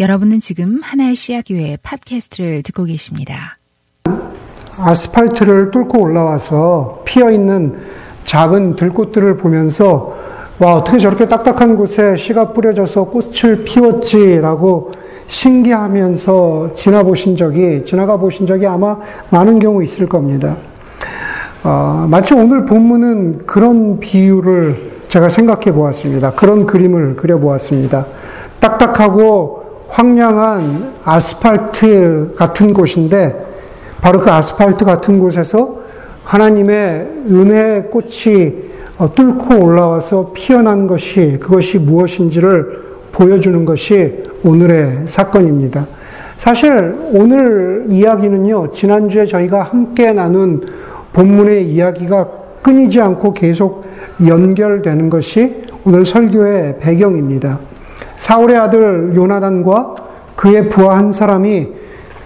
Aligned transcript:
여러분은 0.00 0.40
지금 0.40 0.80
하나의 0.82 1.14
씨앗교회 1.14 1.76
팟캐스트를 1.82 2.62
듣고 2.62 2.84
계십니다. 2.84 3.58
아스팔트를 4.78 5.70
뚫고 5.70 6.00
올라와서 6.00 7.02
피어 7.04 7.30
있는 7.30 7.78
작은 8.24 8.76
들꽃들을 8.76 9.36
보면서 9.36 10.16
와 10.58 10.76
어떻게 10.76 10.98
저렇게 10.98 11.28
딱딱한 11.28 11.76
곳에 11.76 12.16
씨가 12.16 12.54
뿌려져서 12.54 13.04
꽃을 13.04 13.64
피웠지라고 13.64 14.92
신기하면서 15.26 16.72
지나보신 16.72 17.36
적이 17.36 17.84
지나가 17.84 18.16
보신 18.16 18.46
적이 18.46 18.68
아마 18.68 18.96
많은 19.28 19.58
경우 19.58 19.82
있을 19.82 20.08
겁니다. 20.08 20.56
어, 21.64 22.06
마치 22.08 22.32
오늘 22.32 22.64
본문은 22.64 23.42
그런 23.46 24.00
비유를 24.00 24.92
제가 25.08 25.28
생각해 25.28 25.72
보았습니다. 25.72 26.32
그런 26.32 26.64
그림을 26.64 27.16
그려 27.16 27.38
보았습니다. 27.38 28.06
딱딱하고 28.58 29.61
황량한 29.92 30.94
아스팔트 31.04 32.34
같은 32.34 32.72
곳인데 32.72 33.36
바로 34.00 34.20
그 34.20 34.30
아스팔트 34.30 34.84
같은 34.86 35.18
곳에서 35.18 35.80
하나님의 36.24 37.08
은혜의 37.30 37.90
꽃이 37.90 38.72
어, 38.98 39.12
뚫고 39.14 39.62
올라와서 39.62 40.32
피어난 40.32 40.86
것이 40.86 41.38
그것이 41.40 41.78
무엇인지를 41.78 42.92
보여주는 43.12 43.64
것이 43.64 44.22
오늘의 44.44 45.06
사건입니다. 45.06 45.86
사실 46.38 46.96
오늘 47.12 47.84
이야기는요, 47.88 48.70
지난주에 48.70 49.26
저희가 49.26 49.62
함께 49.62 50.12
나눈 50.12 50.62
본문의 51.12 51.66
이야기가 51.66 52.28
끊이지 52.62 53.00
않고 53.00 53.34
계속 53.34 53.84
연결되는 54.26 55.10
것이 55.10 55.62
오늘 55.84 56.06
설교의 56.06 56.78
배경입니다. 56.78 57.71
사울의 58.22 58.56
아들 58.56 59.16
요나단과 59.16 59.96
그의 60.36 60.68
부하 60.68 60.96
한 60.96 61.12
사람이 61.12 61.66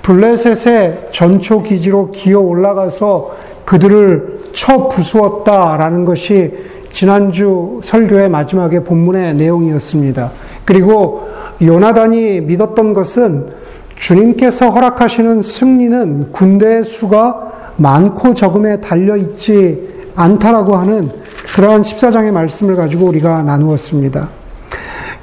블레셋의 0.03 1.09
전초 1.11 1.63
기지로 1.63 2.11
기어 2.11 2.41
올라가서 2.41 3.35
그들을 3.65 4.51
쳐 4.53 4.89
부수었다라는 4.89 6.05
것이 6.05 6.53
지난주 6.91 7.81
설교의 7.83 8.29
마지막에 8.29 8.81
본문의 8.85 9.37
내용이었습니다. 9.37 10.33
그리고 10.67 11.29
요나단이 11.63 12.43
믿었던 12.43 12.93
것은 12.93 13.47
주님께서 13.95 14.69
허락하시는 14.69 15.41
승리는 15.41 16.31
군대의 16.31 16.85
수가 16.85 17.73
많고 17.77 18.35
적음에 18.35 18.83
달려 18.83 19.17
있지 19.17 20.11
않다라고 20.15 20.77
하는 20.77 21.09
그러한 21.55 21.81
14장의 21.81 22.33
말씀을 22.33 22.77
가지고 22.77 23.07
우리가 23.07 23.43
나누었습니다. 23.45 24.46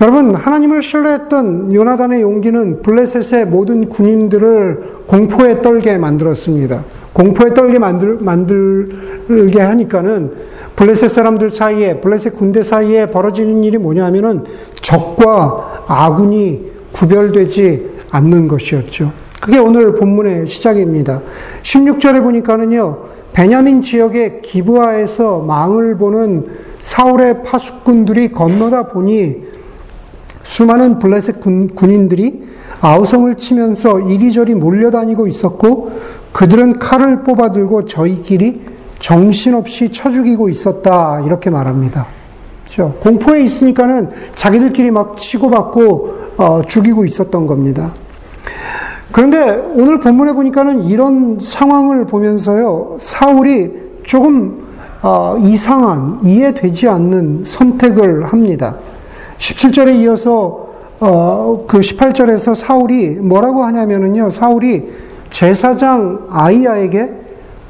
여러분, 0.03 0.35
하나님을 0.35 0.81
신뢰했던 0.81 1.73
요나단의 1.73 2.21
용기는 2.21 2.81
블레셋의 2.81 3.45
모든 3.45 3.87
군인들을 3.87 5.05
공포에 5.07 5.61
떨게 5.61 5.97
만들었습니다. 5.97 6.83
공포에 7.13 7.53
떨게 7.53 7.79
만들, 7.79 8.17
만들게 8.19 9.61
하니까는 9.61 10.33
블레셋 10.75 11.09
사람들 11.09 11.51
사이에, 11.51 12.01
블레셋 12.01 12.35
군대 12.35 12.63
사이에 12.63 13.07
벌어지는 13.07 13.63
일이 13.63 13.77
뭐냐 13.77 14.03
하면은 14.07 14.43
적과 14.81 15.85
아군이 15.87 16.69
구별되지 16.91 17.91
않는 18.09 18.49
것이었죠. 18.49 19.13
그게 19.41 19.57
오늘 19.57 19.93
본문의 19.93 20.47
시작입니다. 20.47 21.21
16절에 21.61 22.21
보니까는요, 22.21 23.03
베냐민 23.31 23.79
지역의 23.79 24.41
기브아에서 24.41 25.39
망을 25.39 25.95
보는 25.95 26.47
사울의 26.81 27.43
파수꾼들이 27.43 28.33
건너다 28.33 28.87
보니 28.87 29.62
수많은 30.43 30.99
블레셋 30.99 31.39
군, 31.39 31.67
군인들이 31.67 32.43
아우성을 32.81 33.35
치면서 33.35 33.99
이리저리 33.99 34.55
몰려다니고 34.55 35.27
있었고 35.27 35.91
그들은 36.33 36.79
칼을 36.79 37.23
뽑아들고 37.23 37.85
저희끼리 37.85 38.61
정신없이 38.99 39.89
쳐 39.89 40.11
죽이고 40.11 40.49
있었다 40.49 41.21
이렇게 41.25 41.49
말합니다. 41.49 42.07
그렇죠? 42.63 42.93
공포에 42.99 43.43
있으니까는 43.43 44.09
자기들끼리 44.33 44.91
막 44.91 45.15
치고받고 45.15 46.13
어, 46.37 46.61
죽이고 46.67 47.05
있었던 47.05 47.47
겁니다. 47.47 47.93
그런데 49.11 49.63
오늘 49.75 49.99
본문에 49.99 50.33
보니까는 50.33 50.83
이런 50.85 51.37
상황을 51.39 52.05
보면서요 52.05 52.97
사울이 52.99 53.71
조금 54.03 54.63
어, 55.01 55.37
이상한 55.43 56.19
이해되지 56.23 56.87
않는 56.87 57.43
선택을 57.45 58.23
합니다. 58.25 58.77
17절에 59.37 59.95
이어서 59.95 60.69
어, 60.99 61.65
그 61.67 61.79
18절에서 61.79 62.55
사울이 62.55 63.15
뭐라고 63.15 63.63
하냐면은요, 63.63 64.29
사울이 64.29 64.89
제사장 65.29 66.27
아이야에게 66.29 67.11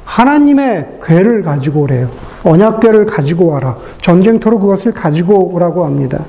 하나님의 0.04 0.98
괴를 1.02 1.42
가지고 1.42 1.82
오래요. 1.82 2.08
언약궤를 2.44 3.06
가지고 3.06 3.48
와라. 3.48 3.76
전쟁터로 4.00 4.58
그것을 4.58 4.92
가지고 4.92 5.52
오라고 5.54 5.84
합니다. 5.84 6.24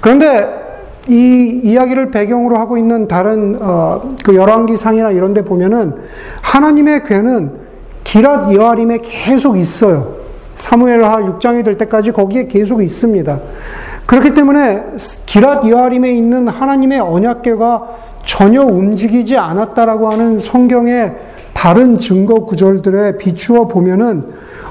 그런데 0.00 0.60
이 1.08 1.60
이야기를 1.62 2.10
배경으로 2.10 2.58
하고 2.58 2.76
있는 2.76 3.08
다른 3.08 3.56
어, 3.60 4.14
그 4.24 4.34
열왕기상이나 4.34 5.12
이런 5.12 5.32
데 5.32 5.42
보면은 5.42 5.94
하나님의 6.42 7.04
괴는 7.04 7.52
기랏 8.04 8.54
여아림에 8.54 8.98
계속 9.02 9.56
있어요. 9.56 10.16
사무엘하 10.54 11.22
6장이 11.22 11.64
될 11.64 11.78
때까지 11.78 12.12
거기에 12.12 12.46
계속 12.46 12.82
있습니다. 12.82 13.38
그렇기 14.10 14.34
때문에 14.34 14.86
기랏 14.96 15.70
여아림에 15.70 16.10
있는 16.10 16.48
하나님의 16.48 16.98
언약궤가 16.98 17.82
전혀 18.26 18.60
움직이지 18.60 19.36
않았다라고 19.36 20.10
하는 20.10 20.36
성경의 20.36 21.14
다른 21.52 21.96
증거 21.96 22.40
구절들에 22.40 23.18
비추어 23.18 23.68
보면은 23.68 24.24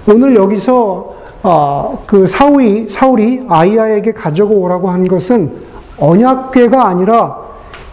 오늘 0.10 0.36
여기서 0.36 1.14
어, 1.44 2.04
그 2.06 2.28
사울이 2.28 2.90
사울이 2.90 3.46
아이야에게 3.48 4.12
가져고 4.12 4.56
오라고 4.56 4.90
한 4.90 5.08
것은 5.08 5.54
언약궤가 5.98 6.86
아니라 6.86 7.38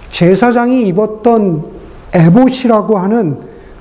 제사장이 0.09 0.89
입었던 0.89 1.65
에봇이라고 2.13 2.99
하는 2.99 3.39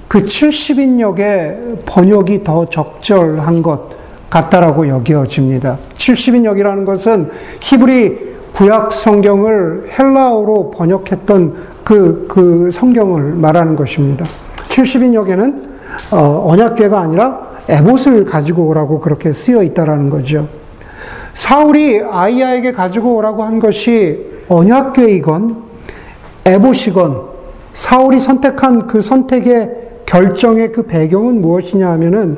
그 0.08 0.22
70인역의 0.22 1.80
번역이 1.88 2.44
더 2.44 2.66
적절한 2.66 3.64
것 3.64 4.05
같다라고 4.35 4.90
여겨집니다. 4.90 5.78
70인역이라는 5.94 6.85
것은 6.85 7.29
히브리 7.62 8.35
구약 8.53 8.91
성경을 8.91 9.90
헬라어로 9.97 10.72
번역했던 10.72 11.56
그, 11.85 12.25
그 12.28 12.69
성경을 12.72 13.34
말하는 13.34 13.78
것입니다. 13.78 14.25
70인역에는 14.68 15.63
어, 16.12 16.46
언약궤가 16.50 17.00
아니라 17.00 17.47
에봇을 17.69 18.25
가지고 18.25 18.68
오라고 18.68 19.00
그렇게 19.00 19.31
쓰여 19.31 19.63
있다라는 19.63 20.09
거죠. 20.09 20.47
사울이 21.34 22.02
아이야에게 22.02 22.73
가지고 22.73 23.16
오라고 23.16 23.44
한 23.44 23.59
것이 23.59 24.25
언약궤이건 24.50 25.63
에봇이건 26.46 27.22
사울이 27.73 28.19
선택한 28.19 28.88
그 28.88 29.02
선택의 29.02 29.72
결정의 30.06 30.72
그 30.72 30.84
배경은 30.84 31.41
무엇이냐 31.41 31.90
하면은 31.91 32.38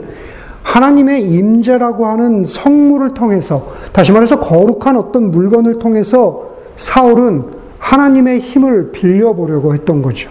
하나님의 0.68 1.22
임재라고 1.22 2.08
하는 2.08 2.44
성물을 2.44 3.14
통해서 3.14 3.72
다시 3.94 4.12
말해서 4.12 4.42
거룩한 4.42 4.98
어떤 4.98 5.32
물건을 5.32 5.80
통해서 5.80 6.44
사울은 6.76 7.46
하나님의 7.80 8.40
힘을 8.40 8.92
빌려보려고 8.92 9.74
했던 9.74 10.02
거죠. 10.02 10.30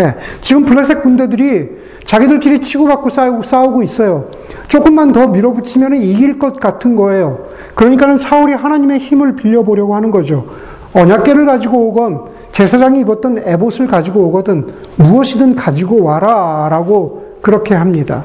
예, 0.00 0.14
지금 0.42 0.66
블레셋 0.66 1.02
군대들이 1.02 1.78
자기들끼리 2.04 2.60
치고받고 2.60 3.08
싸우고, 3.42 3.82
있어요. 3.82 4.28
조금만 4.68 5.12
더 5.12 5.26
밀어붙이면 5.26 5.94
이길 5.94 6.38
것 6.38 6.60
같은 6.60 6.94
거예요. 6.94 7.46
그러니까는 7.74 8.18
사울이 8.18 8.52
하나님의 8.52 8.98
힘을 8.98 9.34
빌려보려고 9.34 9.94
하는 9.94 10.10
거죠. 10.10 10.46
언약계를 10.92 11.46
가지고 11.46 11.88
오건 11.88 12.24
제사장이 12.52 13.00
입었던 13.00 13.38
에봇을 13.44 13.86
가지고 13.86 14.26
오거든 14.28 14.66
무엇이든 14.96 15.54
가지고 15.56 16.02
와라 16.02 16.68
라고 16.70 17.36
그렇게 17.40 17.74
합니다. 17.74 18.24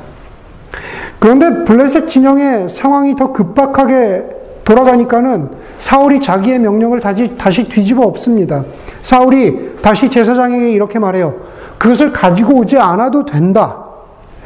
그런데 1.23 1.63
블레셋 1.63 2.05
진영의 2.05 2.67
상황이 2.67 3.15
더 3.15 3.31
급박하게 3.31 4.25
돌아가니까는 4.65 5.51
사울이 5.77 6.19
자기의 6.19 6.59
명령을 6.59 6.99
다시, 6.99 7.37
다시 7.37 7.63
뒤집어 7.63 8.03
엎습니다. 8.03 8.65
사울이 9.01 9.77
다시 9.81 10.09
제사장에게 10.09 10.73
이렇게 10.73 10.99
말해요. 10.99 11.33
그것을 11.77 12.11
가지고 12.11 12.55
오지 12.55 12.77
않아도 12.77 13.23
된다. 13.23 13.85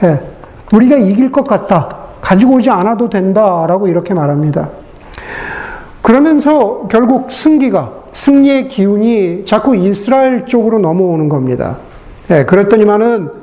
예, 0.03 0.21
우리가 0.71 0.97
이길 0.97 1.31
것 1.31 1.47
같다. 1.47 1.89
가지고 2.21 2.57
오지 2.57 2.69
않아도 2.69 3.09
된다 3.09 3.65
라고 3.67 3.87
이렇게 3.87 4.13
말합니다. 4.13 4.69
그러면서 6.03 6.87
결국 6.91 7.31
승기가, 7.31 7.91
승리의 8.11 8.67
기운이 8.67 9.45
자꾸 9.45 9.75
이스라엘 9.75 10.45
쪽으로 10.45 10.77
넘어오는 10.77 11.27
겁니다. 11.27 11.77
예, 12.29 12.45
그랬더니만은 12.45 13.36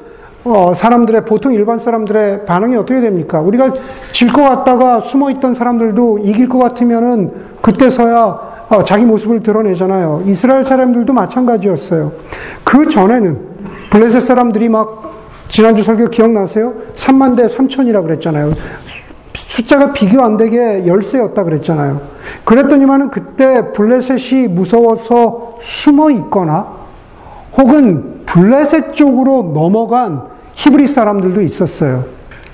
어, 0.44 0.72
사람들의 0.74 1.24
보통 1.24 1.54
일반 1.54 1.78
사람들의 1.78 2.44
반응이 2.44 2.76
어떻게 2.76 3.00
됩니까? 3.00 3.40
우리가 3.40 3.72
질 4.12 4.30
것 4.30 4.42
같다가 4.42 5.00
숨어 5.00 5.30
있던 5.30 5.54
사람들도 5.54 6.18
이길 6.22 6.48
것 6.48 6.58
같으면은 6.58 7.32
그때서야 7.62 8.54
어, 8.68 8.84
자기 8.84 9.04
모습을 9.04 9.40
드러내잖아요. 9.40 10.22
이스라엘 10.26 10.64
사람들도 10.64 11.12
마찬가지였어요. 11.12 12.12
그 12.62 12.88
전에는 12.88 13.38
블레셋 13.90 14.20
사람들이 14.22 14.68
막 14.68 15.12
지난주 15.48 15.82
설교 15.82 16.06
기억나세요? 16.08 16.74
3만 16.94 17.36
대 17.36 17.46
3천이라 17.46 18.02
그랬잖아요. 18.02 18.52
숫자가 19.34 19.92
비교 19.92 20.22
안 20.22 20.36
되게 20.36 20.86
열세였다 20.86 21.44
그랬잖아요. 21.44 22.00
그랬더니만은 22.44 23.10
그때 23.10 23.70
블레셋이 23.72 24.48
무서워서 24.48 25.56
숨어 25.60 26.10
있거나 26.10 26.66
혹은 27.56 28.22
블레셋 28.26 28.94
쪽으로 28.94 29.52
넘어간 29.54 30.33
히브리 30.64 30.86
사람들도 30.86 31.42
있었어요. 31.42 32.06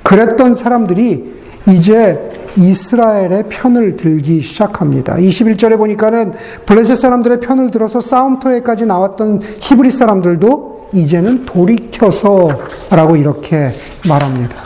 그랬던 0.03 0.55
사람들이 0.55 1.33
이제 1.69 2.33
이스라엘의 2.57 3.45
편을 3.49 3.95
들기 3.95 4.41
시작합니다. 4.41 5.15
21절에 5.15 5.79
보니까는 5.79 6.33
블레셋 6.67 6.97
사람들의 6.97 7.39
편을 7.39 7.71
들어서 7.71 8.01
싸움터에까지 8.01 8.87
나왔던 8.87 9.41
히브리 9.61 9.93
사람들도 9.93 10.89
이제는 10.93 11.47
돌이켜서라고 11.47 13.15
이렇게 13.15 13.77
말합니다. 14.09 14.57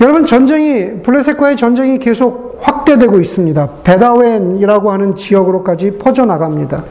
여러분 0.00 0.24
전쟁이 0.24 1.02
블레셋과의 1.02 1.56
전쟁이 1.56 1.98
계속 1.98 2.60
확대되고 2.60 3.20
있습니다. 3.20 3.68
베다웬이라고 3.82 4.92
하는 4.92 5.16
지역으로까지 5.16 5.98
퍼져 5.98 6.26
나갑니다. 6.26 6.84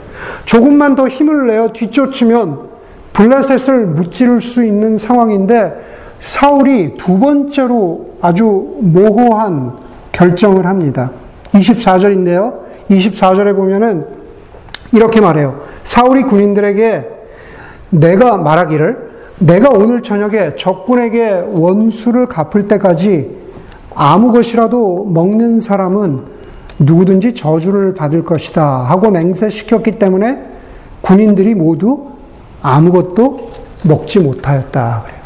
조금만 0.43 0.95
더 0.95 1.07
힘을 1.07 1.47
내어 1.47 1.69
뒤쫓으면 1.71 2.70
블레셋을 3.13 3.87
무찌를 3.87 4.41
수 4.41 4.63
있는 4.63 4.97
상황인데 4.97 5.73
사울이 6.19 6.97
두 6.97 7.19
번째로 7.19 8.11
아주 8.21 8.77
모호한 8.79 9.77
결정을 10.11 10.65
합니다. 10.65 11.11
24절인데요. 11.51 12.59
24절에 12.89 13.55
보면은 13.55 14.05
이렇게 14.93 15.19
말해요. 15.19 15.61
사울이 15.83 16.23
군인들에게 16.23 17.09
내가 17.89 18.37
말하기를 18.37 19.11
내가 19.39 19.69
오늘 19.69 20.03
저녁에 20.03 20.55
적군에게 20.55 21.45
원수를 21.51 22.27
갚을 22.27 22.67
때까지 22.67 23.41
아무 23.95 24.31
것이라도 24.31 25.05
먹는 25.05 25.59
사람은 25.59 26.25
누구든지 26.79 27.33
저주를 27.33 27.93
받을 27.93 28.23
것이다 28.23 28.63
하고 28.63 29.09
맹세시켰기 29.09 29.91
때문에 29.91 30.41
군인들이 31.01 31.55
모두 31.55 32.10
아무것도 32.61 33.51
먹지 33.83 34.19
못하였다 34.19 35.03
그래요. 35.05 35.21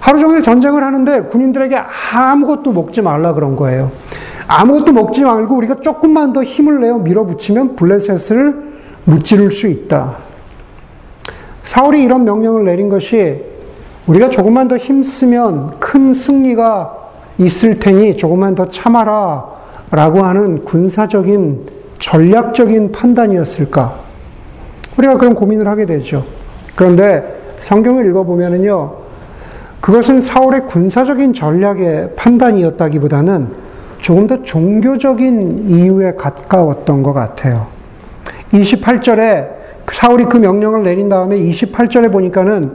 하루 0.00 0.18
종일 0.18 0.42
전쟁을 0.42 0.82
하는데 0.82 1.22
군인들에게 1.22 1.76
아무것도 2.12 2.72
먹지 2.72 3.02
말라 3.02 3.34
그런 3.34 3.56
거예요. 3.56 3.90
아무것도 4.46 4.92
먹지 4.92 5.22
말고 5.22 5.54
우리가 5.56 5.80
조금만 5.80 6.32
더 6.32 6.42
힘을 6.42 6.80
내어 6.80 6.98
밀어붙이면 6.98 7.76
블레셋을 7.76 8.68
무찌를 9.04 9.52
수 9.52 9.66
있다. 9.66 10.16
사울이 11.62 12.02
이런 12.02 12.24
명령을 12.24 12.64
내린 12.64 12.88
것이 12.88 13.44
우리가 14.06 14.30
조금만 14.30 14.68
더 14.68 14.78
힘쓰면 14.78 15.78
큰 15.80 16.14
승리가 16.14 16.94
있을 17.36 17.78
테니 17.78 18.16
조금만 18.16 18.54
더 18.54 18.68
참아라 18.68 19.44
라고 19.90 20.22
하는 20.22 20.64
군사적인 20.64 21.66
전략적인 21.98 22.92
판단이었을까? 22.92 24.07
우리가 24.98 25.16
그런 25.16 25.34
고민을 25.34 25.66
하게 25.68 25.86
되죠. 25.86 26.24
그런데 26.74 27.38
성경을 27.60 28.06
읽어보면요. 28.06 28.94
그것은 29.80 30.20
사울의 30.20 30.66
군사적인 30.66 31.32
전략의 31.32 32.10
판단이었다기보다는 32.16 33.48
조금 33.98 34.26
더 34.26 34.42
종교적인 34.42 35.70
이유에 35.70 36.14
가까웠던 36.14 37.02
것 37.02 37.12
같아요. 37.12 37.68
28절에 38.52 39.58
사울이 39.90 40.24
그 40.24 40.36
명령을 40.36 40.82
내린 40.82 41.08
다음에 41.08 41.36
28절에 41.38 42.12
보니까는 42.12 42.72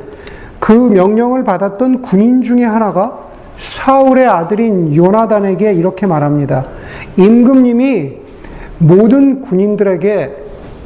그 0.59 0.71
명령을 0.71 1.43
받았던 1.43 2.01
군인 2.01 2.41
중에 2.41 2.63
하나가 2.63 3.19
사울의 3.57 4.27
아들인 4.27 4.95
요나단에게 4.95 5.73
이렇게 5.73 6.07
말합니다. 6.07 6.65
임금님이 7.17 8.13
모든 8.79 9.41
군인들에게 9.41 10.42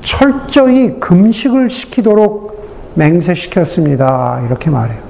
철저히 0.08 1.02
금식을 1.02 1.70
시키도록 1.70 2.94
맹세시켰습니다. 2.96 4.42
이렇게 4.46 4.70
말해요. 4.70 5.02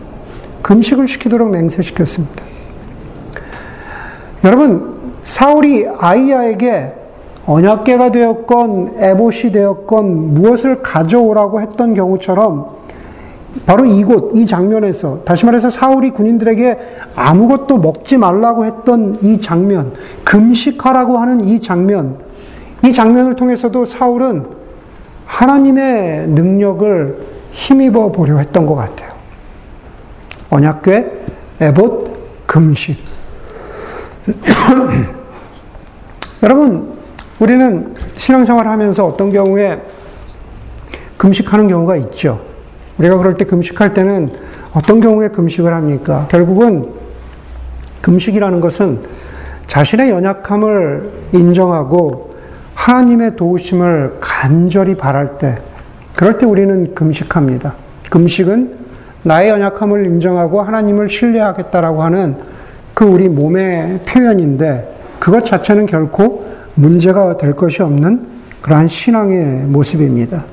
금식을 0.64 1.08
시키도록 1.08 1.52
맹세시켰습니다. 1.52 2.44
여러분, 4.44 5.14
사울이 5.22 5.88
아이야에게 6.00 6.96
언약계가 7.46 8.10
되었건 8.10 8.96
에봇이 8.98 9.52
되었건 9.54 10.34
무엇을 10.34 10.82
가져오라고 10.82 11.62
했던 11.62 11.94
경우처럼 11.94 12.78
바로 13.68 13.86
이곳 13.86 14.32
이 14.34 14.48
장면에서 14.48 15.20
다시 15.26 15.46
말해서 15.46 15.70
사울이 15.70 16.10
군인들에게 16.10 16.80
아무것도 17.16 17.78
먹지 17.78 18.18
말라고 18.18 18.66
했던 18.66 19.16
이 19.22 19.38
장면 19.38 19.94
금식하라고 20.24 21.20
하는 21.20 21.42
이 21.46 21.60
장면 21.60 22.18
이 22.84 22.92
장면을 22.92 23.36
통해서도 23.36 23.86
사울은 23.86 24.57
하나님의 25.28 26.28
능력을 26.30 27.20
힘입어 27.52 28.12
보려 28.12 28.38
했던 28.38 28.66
것 28.66 28.76
같아요. 28.76 29.12
언약궤, 30.50 31.12
에봇, 31.60 32.46
금식. 32.48 32.98
여러분 36.44 36.98
우리는 37.40 37.94
신앙생활 38.16 38.68
하면서 38.68 39.06
어떤 39.06 39.32
경우에 39.32 39.82
금식하는 41.18 41.68
경우가 41.68 41.98
있죠. 41.98 42.42
우리가 42.98 43.18
그럴 43.18 43.36
때 43.36 43.46
금식할 43.46 43.94
때는 43.94 44.34
어떤 44.74 45.02
경우에 45.02 45.30
금식을 45.30 45.74
합니까? 45.74 46.28
결국은 46.30 46.94
금식이라는 48.02 48.62
것은 48.62 49.04
자신의 49.66 50.10
연약함을 50.12 51.12
인정하고 51.34 52.27
하나님의 52.88 53.36
도우심을 53.36 54.20
간절히 54.22 54.96
바랄 54.96 55.38
때, 55.38 55.58
그럴 56.16 56.38
때 56.38 56.46
우리는 56.46 56.96
금식합니다. 56.96 57.76
금식은 58.10 58.78
나의 59.24 59.50
연약함을 59.50 60.06
인정하고 60.06 60.62
하나님을 60.62 61.10
신뢰하겠다라고 61.10 62.02
하는 62.02 62.38
그 62.94 63.04
우리 63.04 63.28
몸의 63.28 64.00
표현인데, 64.08 64.96
그것 65.20 65.44
자체는 65.44 65.86
결코 65.86 66.46
문제가 66.76 67.36
될 67.36 67.58
것이 67.58 67.84
없는 67.84 68.26
그러한 68.62 68.88
신앙의 68.88 69.66
모습입니다. 69.66 70.46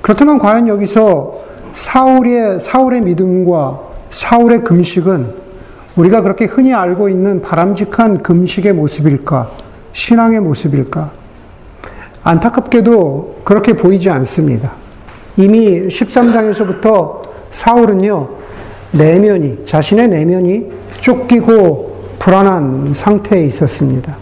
그렇다면 0.00 0.40
과연 0.40 0.66
여기서 0.66 1.40
사울의, 1.72 2.58
사울의 2.58 3.02
믿음과 3.02 3.80
사울의 4.10 4.64
금식은 4.64 5.34
우리가 5.94 6.22
그렇게 6.22 6.46
흔히 6.46 6.74
알고 6.74 7.08
있는 7.08 7.40
바람직한 7.40 8.24
금식의 8.24 8.72
모습일까? 8.72 9.61
신앙의 9.92 10.40
모습일까? 10.40 11.12
안타깝게도 12.24 13.42
그렇게 13.44 13.74
보이지 13.74 14.08
않습니다. 14.10 14.72
이미 15.36 15.86
13장에서부터 15.88 17.22
사울은요, 17.50 18.28
내면이, 18.92 19.64
자신의 19.64 20.08
내면이 20.08 20.70
쫓기고 21.00 21.92
불안한 22.18 22.92
상태에 22.94 23.44
있었습니다. 23.44 24.16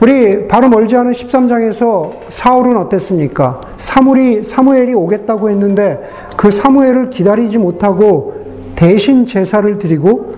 우리 0.00 0.46
바로 0.46 0.68
멀지 0.68 0.96
않은 0.96 1.12
13장에서 1.12 2.12
사울은 2.28 2.76
어땠습니까? 2.76 3.60
사무리, 3.78 4.44
사무엘이 4.44 4.94
오겠다고 4.94 5.50
했는데 5.50 6.00
그 6.36 6.50
사무엘을 6.50 7.10
기다리지 7.10 7.58
못하고 7.58 8.38
대신 8.76 9.26
제사를 9.26 9.76
드리고 9.78 10.37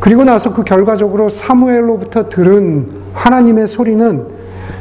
그리고 0.00 0.24
나서 0.24 0.52
그 0.52 0.62
결과적으로 0.62 1.28
사무엘로부터 1.28 2.28
들은 2.28 2.88
하나님의 3.14 3.68
소리는 3.68 4.28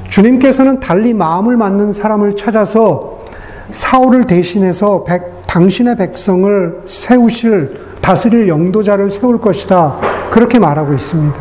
주님께서는 0.08 0.80
달리 0.80 1.14
마음을 1.14 1.58
맞는 1.58 1.92
사람을 1.94 2.36
찾아서 2.36 3.26
사울을 3.72 4.28
대신해서 4.28 5.04
백, 5.04 5.42
당신의 5.48 5.96
백성을 5.98 6.82
세우실 6.86 7.88
다스릴 8.02 8.48
영도자를 8.48 9.12
세울 9.12 9.40
것이다. 9.40 9.98
그렇게 10.30 10.60
말하고 10.60 10.94
있습니다. 10.94 11.36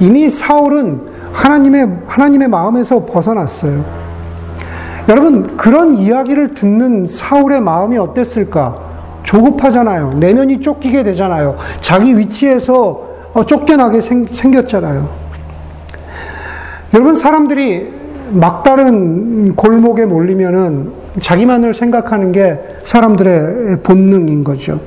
이미 0.00 0.30
사울은 0.30 1.02
하나님의, 1.32 1.98
하나님의 2.06 2.48
마음에서 2.48 3.04
벗어났어요. 3.04 3.84
여러분, 5.08 5.56
그런 5.56 5.96
이야기를 5.96 6.54
듣는 6.54 7.06
사울의 7.06 7.60
마음이 7.60 7.98
어땠을까? 7.98 8.87
조급하잖아요. 9.28 10.14
내면이 10.14 10.60
쫓기게 10.60 11.02
되잖아요. 11.02 11.56
자기 11.82 12.16
위치에서 12.16 13.08
어, 13.34 13.44
쫓겨나게 13.44 14.00
생, 14.00 14.26
생겼잖아요. 14.26 15.06
여러분, 16.94 17.14
사람들이 17.14 17.92
막다른 18.30 19.54
골목에 19.54 20.06
몰리면은 20.06 20.92
자기만을 21.20 21.74
생각하는 21.74 22.32
게 22.32 22.58
사람들의 22.84 23.82
본능인 23.82 24.44
거죠. 24.44 24.78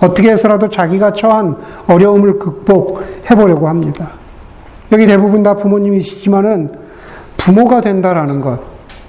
어떻게 0.00 0.30
해서라도 0.30 0.70
자기가 0.70 1.12
처한 1.12 1.56
어려움을 1.86 2.38
극복해 2.38 3.34
보려고 3.36 3.68
합니다. 3.68 4.12
여기 4.90 5.06
대부분 5.06 5.42
다 5.42 5.54
부모님이시지만은 5.54 6.72
부모가 7.36 7.82
된다라는 7.82 8.40
것. 8.40 8.58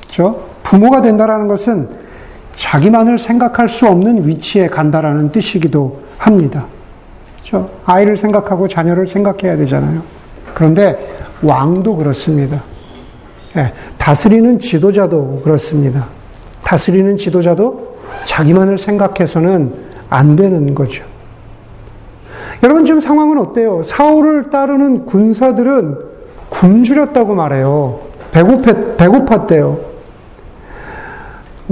그죠? 0.01 0.43
부모가 0.63 0.99
된다라는 0.99 1.47
것은 1.47 2.02
자기만을 2.53 3.17
생각할 3.17 3.67
수 3.67 3.87
없는 3.87 4.27
위치에 4.27 4.67
간다라는 4.67 5.31
뜻이기도 5.31 6.01
합니다. 6.17 6.65
그죠? 7.37 7.69
아이를 7.85 8.15
생각하고 8.15 8.67
자녀를 8.67 9.05
생각해야 9.05 9.57
되잖아요. 9.57 10.01
그런데 10.53 10.97
왕도 11.41 11.97
그렇습니다. 11.97 12.63
예, 13.57 13.73
다스리는 13.97 14.59
지도자도 14.59 15.41
그렇습니다. 15.43 16.07
다스리는 16.63 17.17
지도자도 17.17 17.97
자기만을 18.23 18.77
생각해서는 18.77 19.73
안 20.09 20.35
되는 20.35 20.73
거죠. 20.73 21.03
여러분 22.61 22.85
지금 22.85 23.01
상황은 23.01 23.37
어때요? 23.39 23.83
사울을 23.83 24.43
따르는 24.43 25.05
군사들은 25.05 25.97
굶주렸다고 26.49 27.35
말해요. 27.35 27.99
배고팠, 28.31 28.95
배고팠대요. 28.97 29.92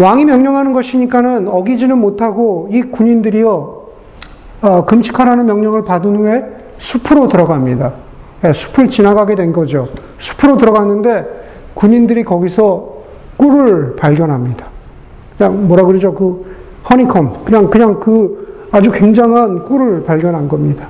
왕이 0.02 0.26
명령하는 0.26 0.74
것이니까는 0.74 1.48
어기지는 1.48 1.98
못하고 1.98 2.68
이 2.72 2.82
군인들이요, 2.82 3.82
어, 4.64 4.86
금식하라는 4.86 5.46
명령을 5.46 5.84
받은 5.84 6.16
후에 6.16 6.46
숲으로 6.78 7.28
들어갑니다. 7.28 7.94
네, 8.42 8.54
숲을 8.54 8.90
지나가게 8.90 9.36
된 9.36 9.54
거죠. 9.54 9.90
숲으로 10.18 10.58
들어갔는데 10.58 11.26
군인들이 11.76 12.24
거기서 12.24 13.02
꿀을 13.38 13.96
발견합니다. 13.96 14.66
그냥 15.38 15.68
뭐라 15.68 15.86
그러죠? 15.86 16.14
그 16.14 16.46
허니컴. 16.90 17.44
그냥, 17.46 17.70
그냥 17.70 18.00
그 18.00 18.68
아주 18.72 18.92
굉장한 18.92 19.64
꿀을 19.64 20.04
발견한 20.04 20.48
겁니다. 20.48 20.88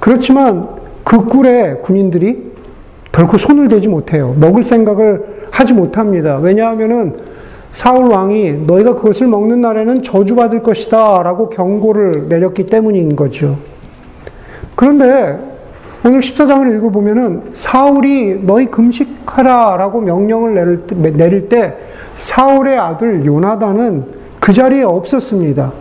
그렇지만 0.00 0.68
그 1.04 1.24
꿀에 1.24 1.80
군인들이 1.82 2.50
결코 3.12 3.38
손을 3.38 3.68
대지 3.68 3.88
못해요. 3.88 4.34
먹을 4.38 4.64
생각을 4.64 5.46
하지 5.50 5.74
못합니다. 5.74 6.38
왜냐하면은 6.38 7.29
사울 7.72 8.10
왕이 8.10 8.64
너희가 8.66 8.94
그것을 8.94 9.26
먹는 9.26 9.60
날에는 9.60 10.02
저주받을 10.02 10.62
것이다 10.62 11.22
라고 11.22 11.48
경고를 11.48 12.28
내렸기 12.28 12.64
때문인 12.64 13.14
거죠. 13.16 13.58
그런데 14.74 15.38
오늘 16.04 16.20
14장을 16.20 16.76
읽어보면은 16.76 17.50
사울이 17.52 18.40
너희 18.44 18.66
금식하라 18.66 19.76
라고 19.76 20.00
명령을 20.00 20.86
내릴 21.16 21.48
때, 21.48 21.76
사울의 22.16 22.78
아들 22.78 23.26
요나단은 23.26 24.04
그 24.40 24.52
자리에 24.52 24.82
없었습니다. 24.82 25.72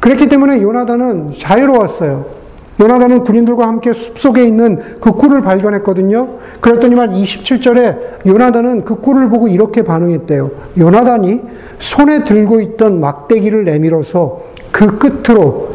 그렇기 0.00 0.28
때문에 0.28 0.60
요나단은 0.60 1.32
자유로웠어요. 1.38 2.41
요나단은 2.80 3.24
군인들과 3.24 3.66
함께 3.66 3.92
숲속에 3.92 4.44
있는 4.44 4.80
그 5.00 5.12
꿀을 5.12 5.42
발견했거든요. 5.42 6.38
그랬더니만 6.60 7.12
27절에 7.12 8.26
요나단은 8.26 8.84
그 8.84 8.96
꿀을 8.96 9.28
보고 9.28 9.48
이렇게 9.48 9.82
반응했대요. 9.82 10.50
요나단이 10.78 11.42
손에 11.78 12.24
들고 12.24 12.60
있던 12.60 13.00
막대기를 13.00 13.64
내밀어서 13.64 14.40
그 14.70 14.98
끝으로 14.98 15.72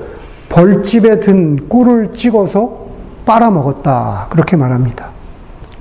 벌집에 0.50 1.20
든 1.20 1.70
꿀을 1.70 2.14
찍어서 2.14 2.88
빨아먹었다. 3.26 4.28
그렇게 4.32 4.58
말합니다. 4.58 5.12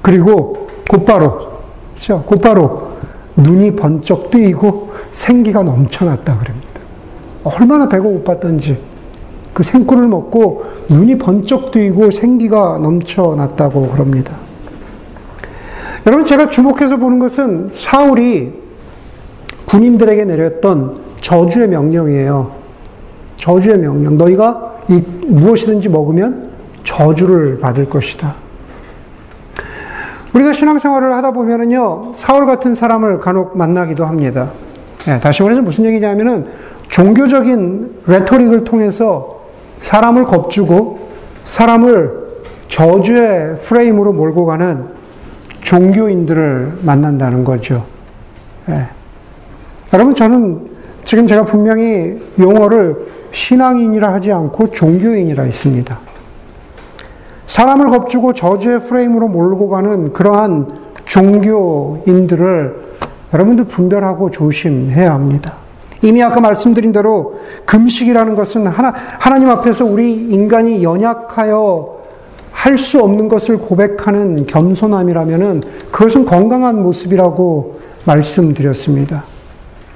그리고 0.03 0.69
곧바로, 0.89 1.53
그렇죠? 1.95 2.23
곧바로 2.27 2.91
눈이 3.37 3.77
번쩍 3.77 4.31
뜨이고 4.31 4.93
생기가 5.11 5.63
넘쳐났다. 5.63 6.39
그럽니다. 6.39 6.67
얼마나 7.45 7.89
배가 7.89 8.05
고팠던지. 8.05 8.77
그 9.57 9.63
생꿀을 9.63 10.07
먹고 10.07 10.67
눈이 10.91 11.17
번쩍 11.17 11.71
뜨이고 11.71 12.11
생기가 12.11 12.79
넘쳐났다고 12.79 13.89
그럽니다. 13.89 14.37
여러분, 16.05 16.27
제가 16.27 16.51
주목해서 16.51 16.99
보는 16.99 17.19
것은 17.19 17.69
사울이 17.71 18.53
군인들에게 19.65 20.27
내렸던 20.27 20.99
저주의 21.23 21.69
명령이에요. 21.69 22.53
저주의 23.37 23.79
명령. 23.79 24.19
너희가 24.19 24.75
이 24.91 25.03
무엇이든지 25.27 25.89
먹으면 25.89 26.51
저주를 26.83 27.59
받을 27.59 27.89
것이다. 27.89 28.35
우리가 30.35 30.53
신앙생활을 30.53 31.15
하다 31.15 31.31
보면은요, 31.31 32.13
사울 32.15 32.45
같은 32.45 32.75
사람을 32.75 33.21
간혹 33.21 33.57
만나기도 33.57 34.05
합니다. 34.05 34.51
네, 35.07 35.19
다시 35.19 35.43
말해서 35.43 35.63
무슨 35.63 35.87
얘기냐면은 35.87 36.45
종교적인 36.89 38.03
레토릭을 38.07 38.65
통해서 38.65 39.36
사람을 39.79 40.25
겁주고 40.25 41.09
사람을 41.45 42.27
저주의 42.69 43.57
프레임으로 43.61 44.13
몰고 44.13 44.47
가는 44.47 44.89
종교인들을 45.61 46.79
만난다는 46.83 47.45
거죠. 47.45 47.87
예. 48.69 48.89
여러분, 49.93 50.15
저는 50.15 50.71
지금 51.05 51.27
제가 51.27 51.45
분명히 51.45 52.21
용어를 52.39 53.07
신앙인이라 53.31 54.13
하지 54.13 54.33
않고 54.33 54.73
종교인이라 54.73 55.45
했습니다. 55.45 56.01
사람을 57.47 57.91
겁주고 57.91 58.33
저주의 58.33 58.81
프레임으로 58.81 59.29
몰고 59.29 59.69
가는 59.69 60.13
그러한 60.13 60.67
종교인들을 61.05 62.87
여러분들 63.33 63.67
분별하고 63.67 64.31
조심해야 64.31 65.13
합니다. 65.13 65.66
이미 66.07 66.23
아까 66.23 66.41
말씀드린 66.41 66.93
대로 66.93 67.41
금식이라는 67.65 68.37
것은 68.37 68.67
하나, 68.69 68.93
하나님 69.19 69.51
앞에서 69.51 69.85
우리 69.85 70.13
인간이 70.13 70.83
연약하여 70.85 71.97
할 72.53 72.79
수 72.79 73.01
없는 73.01 73.29
것을 73.29 73.59
고백하는 73.59 74.47
겸손함이라면은 74.47 75.63
그것은 75.91 76.25
건강한 76.25 76.83
모습이라고 76.83 77.81
말씀드렸습니다. 78.05 79.25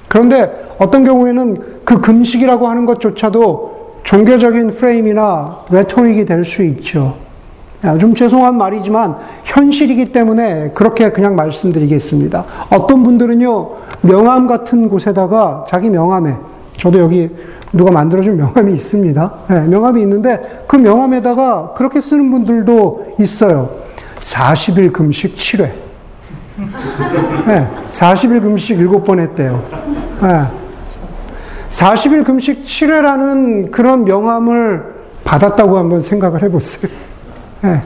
그런데 0.09 0.75
어떤 0.79 1.05
경우에는 1.05 1.81
그 1.85 2.01
금식이라고 2.01 2.69
하는 2.69 2.85
것조차도 2.87 4.01
종교적인 4.03 4.73
프레임이나 4.73 5.65
레토릭이 5.71 6.25
될 6.25 6.45
수 6.45 6.63
있죠. 6.65 7.17
좀 7.99 8.15
죄송한 8.15 8.57
말이지만 8.57 9.17
현실이기 9.45 10.07
때문에 10.07 10.73
그렇게 10.75 11.11
그냥 11.11 11.35
말씀드리겠습니다. 11.35 12.45
어떤 12.71 13.03
분들은요, 13.03 13.71
명함 14.03 14.47
같은 14.47 14.89
곳에다가 14.89 15.65
자기 15.67 15.89
명함에, 15.89 16.37
저도 16.77 16.99
여기 16.99 17.31
누가 17.73 17.91
만들어준 17.91 18.37
명함이 18.37 18.73
있습니다. 18.73 19.33
네, 19.49 19.61
명함이 19.69 20.03
있는데 20.03 20.65
그 20.67 20.77
명함에다가 20.77 21.75
그렇게 21.75 22.01
쓰는 22.01 22.31
분들도 22.31 23.17
있어요. 23.21 23.71
40일 24.21 24.93
금식 24.93 25.37
7회. 25.37 25.71
네, 27.47 27.69
40일 27.89 28.43
금식 28.43 28.79
7번 28.79 29.21
했대요. 29.21 29.63
네. 30.21 30.45
40일 31.71 32.25
금식 32.25 32.63
7회라는 32.63 33.71
그런 33.71 34.05
명함을 34.05 34.83
받았다고 35.25 35.79
한번 35.79 36.03
생각을 36.03 36.43
해보세요. 36.43 36.91
예. 37.65 37.83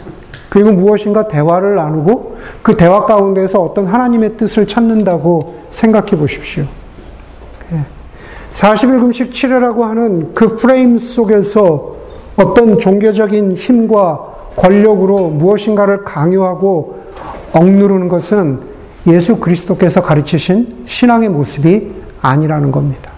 그리고 0.48 0.70
무엇인가 0.70 1.26
대화를 1.26 1.74
나누고 1.74 2.36
그 2.62 2.76
대화 2.76 3.04
가운데서 3.04 3.60
어떤 3.60 3.86
하나님의 3.86 4.36
뜻을 4.36 4.66
찾는다고 4.66 5.64
생각해 5.70 6.12
보십시오. 6.12 6.64
40일 8.52 8.94
예. 8.94 9.00
금식 9.00 9.30
7회라고 9.30 9.82
하는 9.82 10.32
그 10.32 10.54
프레임 10.54 10.98
속에서 10.98 11.96
어떤 12.36 12.78
종교적인 12.78 13.52
힘과 13.52 14.34
권력으로 14.56 15.28
무엇인가를 15.28 16.02
강요하고 16.02 17.00
억누르는 17.52 18.08
것은 18.08 18.60
예수 19.06 19.36
그리스도께서 19.36 20.02
가르치신 20.02 20.84
신앙의 20.84 21.28
모습이 21.28 21.92
아니라는 22.20 22.72
겁니다. 22.72 23.10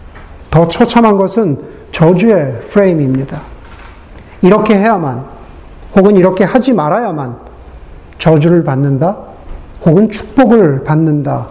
더 0.50 0.68
처참한 0.68 1.16
것은 1.16 1.60
저주의 1.90 2.60
프레임입니다. 2.60 3.40
이렇게 4.42 4.74
해야만 4.74 5.35
혹은 5.96 6.16
이렇게 6.16 6.44
하지 6.44 6.74
말아야만 6.74 7.36
저주를 8.18 8.62
받는다, 8.62 9.18
혹은 9.84 10.08
축복을 10.10 10.84
받는다, 10.84 11.48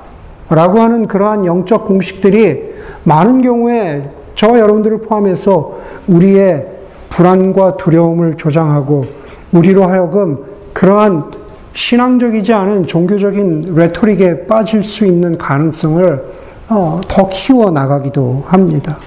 라고 0.49 0.79
하는 0.79 1.07
그러한 1.07 1.45
영적 1.45 1.85
공식들이 1.85 2.75
많은 3.03 3.41
경우에 3.41 4.11
저 4.35 4.59
여러분들을 4.59 5.01
포함해서 5.01 5.79
우리의 6.07 6.67
불안과 7.09 7.77
두려움을 7.77 8.35
조장하고 8.35 9.05
우리로 9.51 9.85
하여금 9.85 10.43
그러한 10.73 11.31
신앙적이지 11.73 12.53
않은 12.53 12.85
종교적인 12.87 13.73
레토릭에 13.75 14.45
빠질 14.45 14.83
수 14.83 15.05
있는 15.05 15.37
가능성을 15.37 16.23
어, 16.69 17.01
더 17.07 17.29
키워 17.29 17.71
나가기도 17.71 18.43
합니다. 18.45 18.97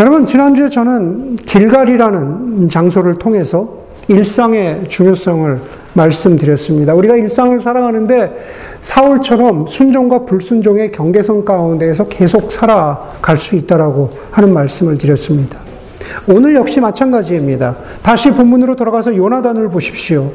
여러분, 0.00 0.24
지난주에 0.24 0.70
저는 0.70 1.36
길갈이라는 1.36 2.68
장소를 2.68 3.16
통해서 3.16 3.80
일상의 4.08 4.88
중요성을 4.88 5.60
말씀드렸습니다. 5.92 6.94
우리가 6.94 7.16
일상을 7.16 7.60
살아가는데 7.60 8.34
사울처럼 8.80 9.66
순종과 9.66 10.24
불순종의 10.24 10.92
경계선 10.92 11.44
가운데에서 11.44 12.08
계속 12.08 12.50
살아갈 12.50 13.36
수 13.36 13.56
있다라고 13.56 14.10
하는 14.30 14.54
말씀을 14.54 14.96
드렸습니다. 14.96 15.58
오늘 16.26 16.54
역시 16.54 16.80
마찬가지입니다. 16.80 17.76
다시 18.02 18.30
본문으로 18.30 18.76
돌아가서 18.76 19.14
요나단을 19.14 19.68
보십시오. 19.68 20.32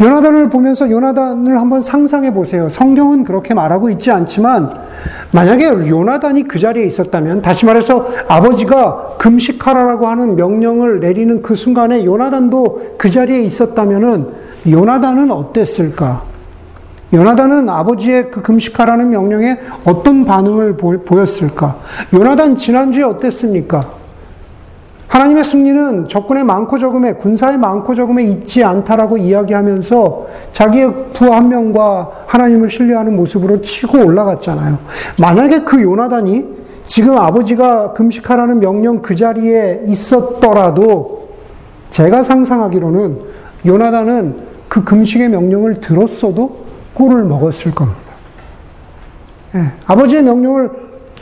요나단을 0.00 0.48
보면서 0.48 0.90
요나단을 0.90 1.58
한번 1.58 1.80
상상해 1.80 2.32
보세요. 2.32 2.68
성경은 2.68 3.24
그렇게 3.24 3.54
말하고 3.54 3.90
있지 3.90 4.10
않지만 4.10 4.70
만약에 5.30 5.66
요나단이 5.66 6.44
그 6.44 6.58
자리에 6.58 6.84
있었다면 6.84 7.42
다시 7.42 7.64
말해서 7.66 8.06
아버지가 8.28 9.16
금식하라라고 9.18 10.06
하는 10.08 10.36
명령을 10.36 11.00
내리는 11.00 11.42
그 11.42 11.54
순간에 11.54 12.04
요나단도 12.04 12.96
그 12.98 13.08
자리에 13.08 13.40
있었다면은 13.40 14.28
요나단은 14.68 15.30
어땠을까? 15.30 16.22
요나단은 17.12 17.68
아버지의 17.68 18.30
그 18.30 18.40
금식하라는 18.40 19.10
명령에 19.10 19.58
어떤 19.84 20.24
반응을 20.24 20.76
보였을까? 20.76 21.78
요나단 22.12 22.56
지난주에 22.56 23.02
어땠습니까? 23.02 24.01
하나님의 25.12 25.44
승리는 25.44 26.08
적군의 26.08 26.42
많고 26.42 26.78
적음에 26.78 27.12
군사의 27.12 27.58
많고 27.58 27.94
적음에 27.94 28.24
있지 28.24 28.64
않다라고 28.64 29.18
이야기하면서 29.18 30.26
자기의 30.52 31.12
부하 31.12 31.36
한 31.36 31.50
명과 31.50 32.24
하나님을 32.26 32.70
신뢰하는 32.70 33.14
모습으로 33.16 33.60
치고 33.60 34.06
올라갔잖아요. 34.06 34.78
만약에 35.20 35.64
그 35.64 35.82
요나단이 35.82 36.48
지금 36.86 37.18
아버지가 37.18 37.92
금식하라는 37.92 38.60
명령 38.60 39.02
그 39.02 39.14
자리에 39.14 39.82
있었더라도 39.86 41.28
제가 41.90 42.22
상상하기로는 42.22 43.20
요나단은 43.66 44.36
그 44.66 44.82
금식의 44.82 45.28
명령을 45.28 45.74
들었어도 45.74 46.64
꿀을 46.94 47.24
먹었을 47.24 47.74
겁니다. 47.74 48.00
네, 49.52 49.60
아버지의 49.84 50.22
명령을 50.22 50.70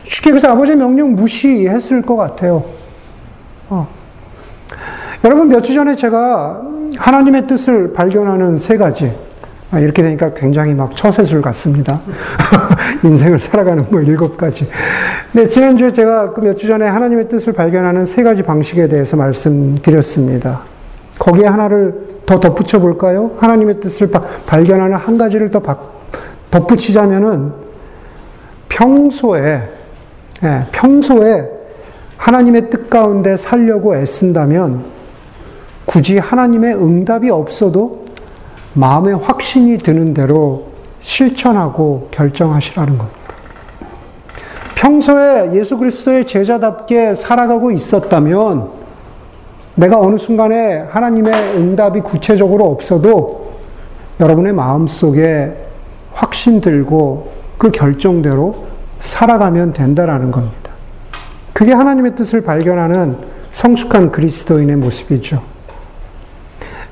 쉽게 0.04 0.32
해서 0.32 0.52
아버지의 0.52 0.76
명령 0.76 1.16
무시했을 1.16 2.02
것 2.02 2.14
같아요. 2.14 2.79
어. 3.70 3.88
여러분, 5.24 5.48
몇 5.48 5.60
주 5.62 5.74
전에 5.74 5.94
제가 5.94 6.62
하나님의 6.96 7.46
뜻을 7.46 7.92
발견하는 7.92 8.58
세 8.58 8.76
가지. 8.76 9.12
아, 9.70 9.78
이렇게 9.78 10.02
되니까 10.02 10.34
굉장히 10.34 10.74
막 10.74 10.96
처세술 10.96 11.40
같습니다. 11.42 12.00
인생을 13.04 13.38
살아가는 13.38 13.84
뭐 13.90 14.00
일곱 14.00 14.36
가지. 14.36 14.68
네, 15.32 15.46
지난주에 15.46 15.90
제가 15.90 16.32
그 16.32 16.40
몇 16.42 16.56
주 16.56 16.66
전에 16.66 16.86
하나님의 16.86 17.28
뜻을 17.28 17.52
발견하는 17.52 18.04
세 18.06 18.22
가지 18.24 18.42
방식에 18.42 18.88
대해서 18.88 19.16
말씀드렸습니다. 19.16 20.62
거기에 21.20 21.46
하나를 21.46 22.22
더 22.26 22.40
덧붙여 22.40 22.80
볼까요? 22.80 23.30
하나님의 23.38 23.78
뜻을 23.80 24.10
바, 24.10 24.20
발견하는 24.46 24.96
한 24.96 25.16
가지를 25.16 25.50
더 25.52 25.60
바, 25.60 25.76
덧붙이자면은 26.50 27.52
평소에, 28.68 29.68
예, 30.42 30.66
평소에 30.72 31.59
하나님의 32.20 32.68
뜻 32.68 32.90
가운데 32.90 33.36
살려고 33.38 33.96
애쓴다면 33.96 34.84
굳이 35.86 36.18
하나님의 36.18 36.74
응답이 36.74 37.30
없어도 37.30 38.04
마음에 38.74 39.12
확신이 39.12 39.78
드는 39.78 40.12
대로 40.12 40.66
실천하고 41.00 42.08
결정하시라는 42.10 42.98
겁니다. 42.98 43.18
평소에 44.76 45.54
예수 45.54 45.78
그리스도의 45.78 46.26
제자답게 46.26 47.14
살아가고 47.14 47.70
있었다면 47.70 48.68
내가 49.76 49.98
어느 49.98 50.18
순간에 50.18 50.86
하나님의 50.90 51.32
응답이 51.56 52.02
구체적으로 52.02 52.66
없어도 52.66 53.50
여러분의 54.20 54.52
마음 54.52 54.86
속에 54.86 55.56
확신 56.12 56.60
들고 56.60 57.32
그 57.56 57.70
결정대로 57.70 58.66
살아가면 58.98 59.72
된다라는 59.72 60.30
겁니다. 60.30 60.59
그게 61.60 61.74
하나님의 61.74 62.14
뜻을 62.14 62.40
발견하는 62.40 63.18
성숙한 63.52 64.12
그리스도인의 64.12 64.76
모습이죠. 64.76 65.42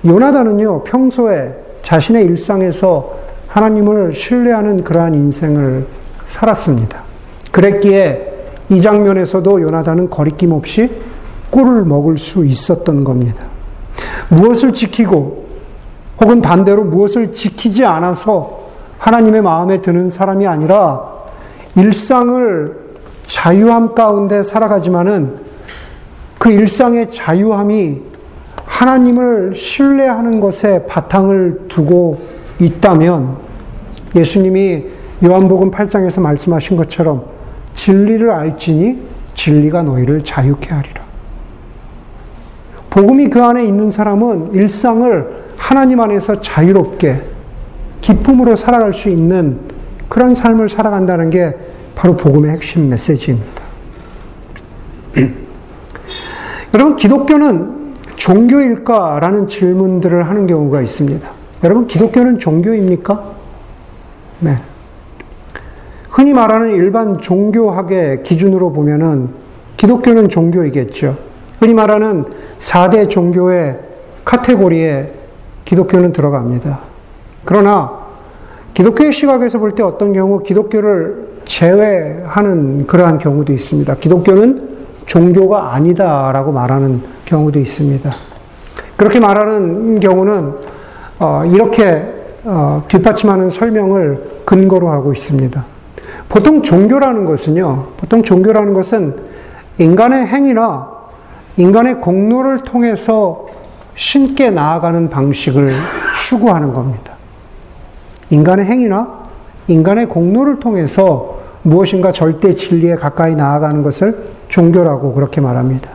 요나단은요, 0.04 0.84
평소에 0.84 1.56
자신의 1.80 2.26
일상에서 2.26 3.14
하나님을 3.46 4.12
신뢰하는 4.12 4.84
그러한 4.84 5.14
인생을 5.14 5.86
살았습니다. 6.26 7.02
그랬기에 7.50 8.34
이 8.68 8.78
장면에서도 8.78 9.62
요나단은 9.62 10.10
거리낌 10.10 10.52
없이 10.52 10.90
꿀을 11.48 11.86
먹을 11.86 12.18
수 12.18 12.44
있었던 12.44 13.04
겁니다. 13.04 13.46
무엇을 14.28 14.74
지키고 14.74 15.46
혹은 16.20 16.42
반대로 16.42 16.84
무엇을 16.84 17.32
지키지 17.32 17.86
않아서 17.86 18.68
하나님의 18.98 19.40
마음에 19.40 19.80
드는 19.80 20.10
사람이 20.10 20.46
아니라 20.46 21.08
일상을 21.74 22.87
자유함 23.28 23.94
가운데 23.94 24.42
살아가지만은 24.42 25.36
그 26.38 26.50
일상의 26.50 27.10
자유함이 27.10 28.00
하나님을 28.64 29.54
신뢰하는 29.54 30.40
것에 30.40 30.86
바탕을 30.86 31.66
두고 31.68 32.20
있다면 32.58 33.36
예수님이 34.16 34.86
요한복음 35.22 35.70
8장에서 35.70 36.22
말씀하신 36.22 36.78
것처럼 36.78 37.26
진리를 37.74 38.30
알지니 38.30 39.02
진리가 39.34 39.82
너희를 39.82 40.24
자유케 40.24 40.70
하리라. 40.70 41.02
복음이 42.88 43.28
그 43.28 43.42
안에 43.42 43.62
있는 43.62 43.90
사람은 43.90 44.54
일상을 44.54 45.44
하나님 45.58 46.00
안에서 46.00 46.40
자유롭게 46.40 47.22
기쁨으로 48.00 48.56
살아갈 48.56 48.94
수 48.94 49.10
있는 49.10 49.60
그런 50.08 50.34
삶을 50.34 50.70
살아간다는 50.70 51.28
게 51.28 51.67
바로 51.98 52.14
복음의 52.14 52.52
핵심 52.52 52.88
메시지입니다. 52.88 53.64
여러분, 56.72 56.94
기독교는 56.94 57.94
종교일까라는 58.14 59.48
질문들을 59.48 60.28
하는 60.28 60.46
경우가 60.46 60.80
있습니다. 60.80 61.28
여러분, 61.64 61.88
기독교는 61.88 62.38
종교입니까? 62.38 63.32
네. 64.38 64.58
흔히 66.08 66.32
말하는 66.32 66.70
일반 66.70 67.18
종교학의 67.18 68.22
기준으로 68.22 68.70
보면은 68.70 69.30
기독교는 69.76 70.28
종교이겠죠. 70.28 71.18
흔히 71.58 71.74
말하는 71.74 72.26
4대 72.60 73.10
종교의 73.10 73.80
카테고리에 74.24 75.14
기독교는 75.64 76.12
들어갑니다. 76.12 76.78
그러나 77.44 77.97
기독교의 78.78 79.10
시각에서 79.10 79.58
볼 79.58 79.72
때 79.72 79.82
어떤 79.82 80.12
경우 80.12 80.40
기독교를 80.40 81.40
제외하는 81.44 82.86
그러한 82.86 83.18
경우도 83.18 83.52
있습니다. 83.52 83.96
기독교는 83.96 84.68
종교가 85.04 85.74
아니다라고 85.74 86.52
말하는 86.52 87.02
경우도 87.24 87.58
있습니다. 87.58 88.08
그렇게 88.96 89.18
말하는 89.18 89.98
경우는 89.98 90.54
어, 91.18 91.42
이렇게 91.46 92.04
어, 92.44 92.84
뒷받침하는 92.86 93.50
설명을 93.50 94.42
근거로 94.44 94.90
하고 94.90 95.10
있습니다. 95.10 95.66
보통 96.28 96.62
종교라는 96.62 97.24
것은요, 97.24 97.86
보통 97.96 98.22
종교라는 98.22 98.74
것은 98.74 99.16
인간의 99.78 100.24
행위나 100.26 100.88
인간의 101.56 101.98
공로를 101.98 102.62
통해서 102.62 103.44
신께 103.96 104.52
나아가는 104.52 105.10
방식을 105.10 105.74
추구하는 106.28 106.72
겁니다. 106.72 107.17
인간의 108.30 108.66
행위나 108.66 109.24
인간의 109.68 110.08
공로를 110.08 110.60
통해서 110.60 111.38
무엇인가 111.62 112.12
절대 112.12 112.54
진리에 112.54 112.94
가까이 112.94 113.34
나아가는 113.34 113.82
것을 113.82 114.28
종교라고 114.48 115.12
그렇게 115.12 115.40
말합니다. 115.40 115.90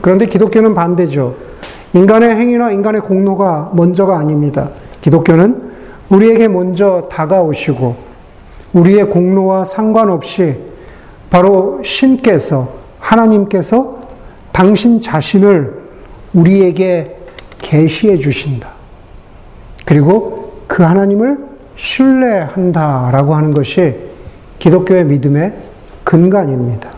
그런데 0.00 0.26
기독교는 0.26 0.74
반대죠. 0.74 1.34
인간의 1.94 2.30
행위나 2.30 2.72
인간의 2.72 3.00
공로가 3.02 3.70
먼저가 3.74 4.18
아닙니다. 4.18 4.70
기독교는 5.00 5.70
우리에게 6.10 6.48
먼저 6.48 7.08
다가오시고 7.10 7.96
우리의 8.72 9.08
공로와 9.08 9.64
상관없이 9.64 10.60
바로 11.30 11.80
신께서 11.82 12.68
하나님께서 12.98 13.98
당신 14.52 15.00
자신을 15.00 15.84
우리에게 16.32 17.16
계시해 17.58 18.18
주신다. 18.18 18.72
그리고 19.86 20.33
그 20.74 20.82
하나님을 20.82 21.38
신뢰한다라고 21.76 23.36
하는 23.36 23.54
것이 23.54 23.94
기독교의 24.58 25.04
믿음의 25.04 25.56
근간입니다. 26.02 26.90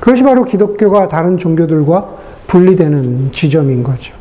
그것이 0.00 0.22
바로 0.22 0.44
기독교가 0.44 1.08
다른 1.08 1.38
종교들과 1.38 2.08
분리되는 2.46 3.32
지점인 3.32 3.82
거죠. 3.82 4.14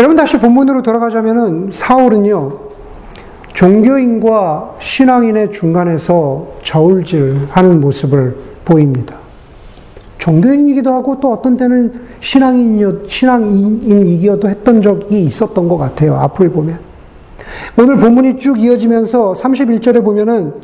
여러분 0.00 0.16
다시 0.16 0.38
본문으로 0.38 0.82
돌아가자면은 0.82 1.70
사울은요 1.72 2.58
종교인과 3.52 4.78
신앙인의 4.80 5.52
중간에서 5.52 6.48
저울질하는 6.64 7.80
모습을 7.80 8.36
보입니다. 8.64 9.21
종교인이기도 10.22 10.92
하고 10.92 11.18
또 11.18 11.32
어떤 11.32 11.56
때는 11.56 11.92
신앙인 12.20 13.02
신앙인이기도 13.04 14.48
했던 14.48 14.80
적이 14.80 15.24
있었던 15.24 15.68
것 15.68 15.76
같아요. 15.76 16.14
앞을 16.14 16.50
보면. 16.50 16.78
오늘 17.76 17.96
본문이 17.96 18.36
쭉 18.36 18.60
이어지면서 18.60 19.32
31절에 19.32 20.04
보면은 20.04 20.54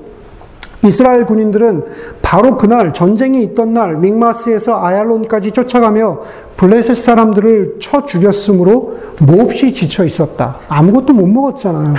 이스라엘 0.85 1.27
군인들은 1.27 1.83
바로 2.23 2.57
그날 2.57 2.93
전쟁이 2.93 3.43
있던 3.43 3.75
날 3.75 3.97
믹마스에서 3.97 4.81
아얄론까지 4.81 5.51
쫓아가며 5.51 6.21
블레셋 6.57 6.97
사람들을 6.97 7.79
쳐 7.81 8.05
죽였으므로 8.05 8.97
몹시 9.21 9.75
지쳐 9.75 10.05
있었다. 10.05 10.59
아무것도 10.69 11.15
못 11.15 11.27
먹었잖아요. 11.27 11.95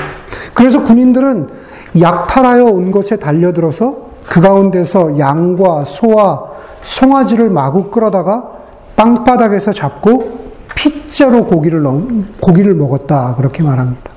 그래서 0.53 0.81
군인들은 0.81 1.49
약탈하여 1.99 2.63
온 2.63 2.91
것에 2.91 3.17
달려들어서 3.17 4.08
그 4.29 4.41
가운데서 4.41 5.17
양과 5.17 5.85
소와 5.85 6.43
송아지를 6.83 7.49
마구 7.49 7.89
끌어다가 7.89 8.51
땅바닥에서 8.95 9.73
잡고 9.73 10.37
핏째로 10.75 11.45
고기를 11.45 11.81
넣, 11.81 11.99
고기를 12.41 12.75
먹었다 12.75 13.35
그렇게 13.35 13.63
말합니다. 13.63 14.11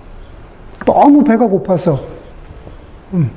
너무 0.84 1.24
배가 1.24 1.46
고파서 1.46 1.98
음. 3.14 3.30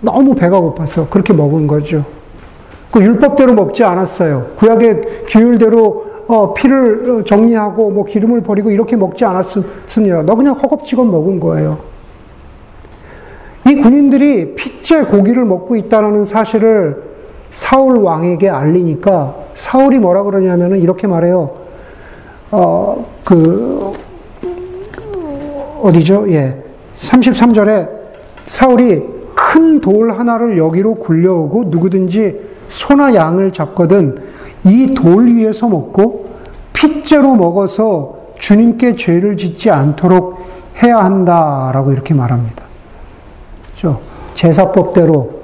너무 0.00 0.34
배가 0.34 0.58
고파서 0.60 1.08
그렇게 1.08 1.32
먹은 1.32 1.68
거죠. 1.68 2.04
그 2.90 3.00
율법대로 3.00 3.54
먹지 3.54 3.84
않았어요. 3.84 4.48
구약의 4.56 5.26
규율대로 5.28 6.06
어, 6.26 6.54
피를 6.54 7.24
정리하고 7.24 7.90
뭐 7.90 8.04
기름을 8.04 8.42
버리고 8.42 8.70
이렇게 8.70 8.96
먹지 8.96 9.24
않았습니다. 9.24 10.22
너 10.22 10.34
그냥 10.34 10.54
허겁지겁 10.54 11.06
먹은 11.06 11.38
거예요. 11.40 11.78
이 13.68 13.76
군인들이 13.76 14.54
피째 14.54 15.02
고기를 15.04 15.44
먹고 15.44 15.76
있다는 15.76 16.24
사실을 16.24 17.02
사울 17.50 17.98
왕에게 17.98 18.48
알리니까 18.48 19.36
사울이 19.54 19.98
뭐라 19.98 20.22
그러냐면은 20.22 20.80
이렇게 20.80 21.06
말해요. 21.06 21.50
어, 22.50 23.06
그, 23.24 23.92
어디죠? 25.82 26.24
예. 26.30 26.62
33절에 26.96 27.90
사울이 28.46 29.02
큰 29.34 29.80
돌 29.80 30.10
하나를 30.10 30.58
여기로 30.58 30.94
굴려오고 30.96 31.64
누구든지 31.68 32.40
소나 32.68 33.14
양을 33.14 33.52
잡거든 33.52 34.16
이 34.64 34.94
돌 34.94 35.26
위에서 35.26 35.68
먹고 35.68 36.30
핏째로 36.72 37.34
먹어서 37.36 38.16
주님께 38.38 38.94
죄를 38.94 39.36
짓지 39.36 39.70
않도록 39.70 40.38
해야 40.82 40.98
한다라고 40.98 41.92
이렇게 41.92 42.14
말합니다. 42.14 42.67
그렇죠? 43.78 44.00
제사법대로 44.34 45.38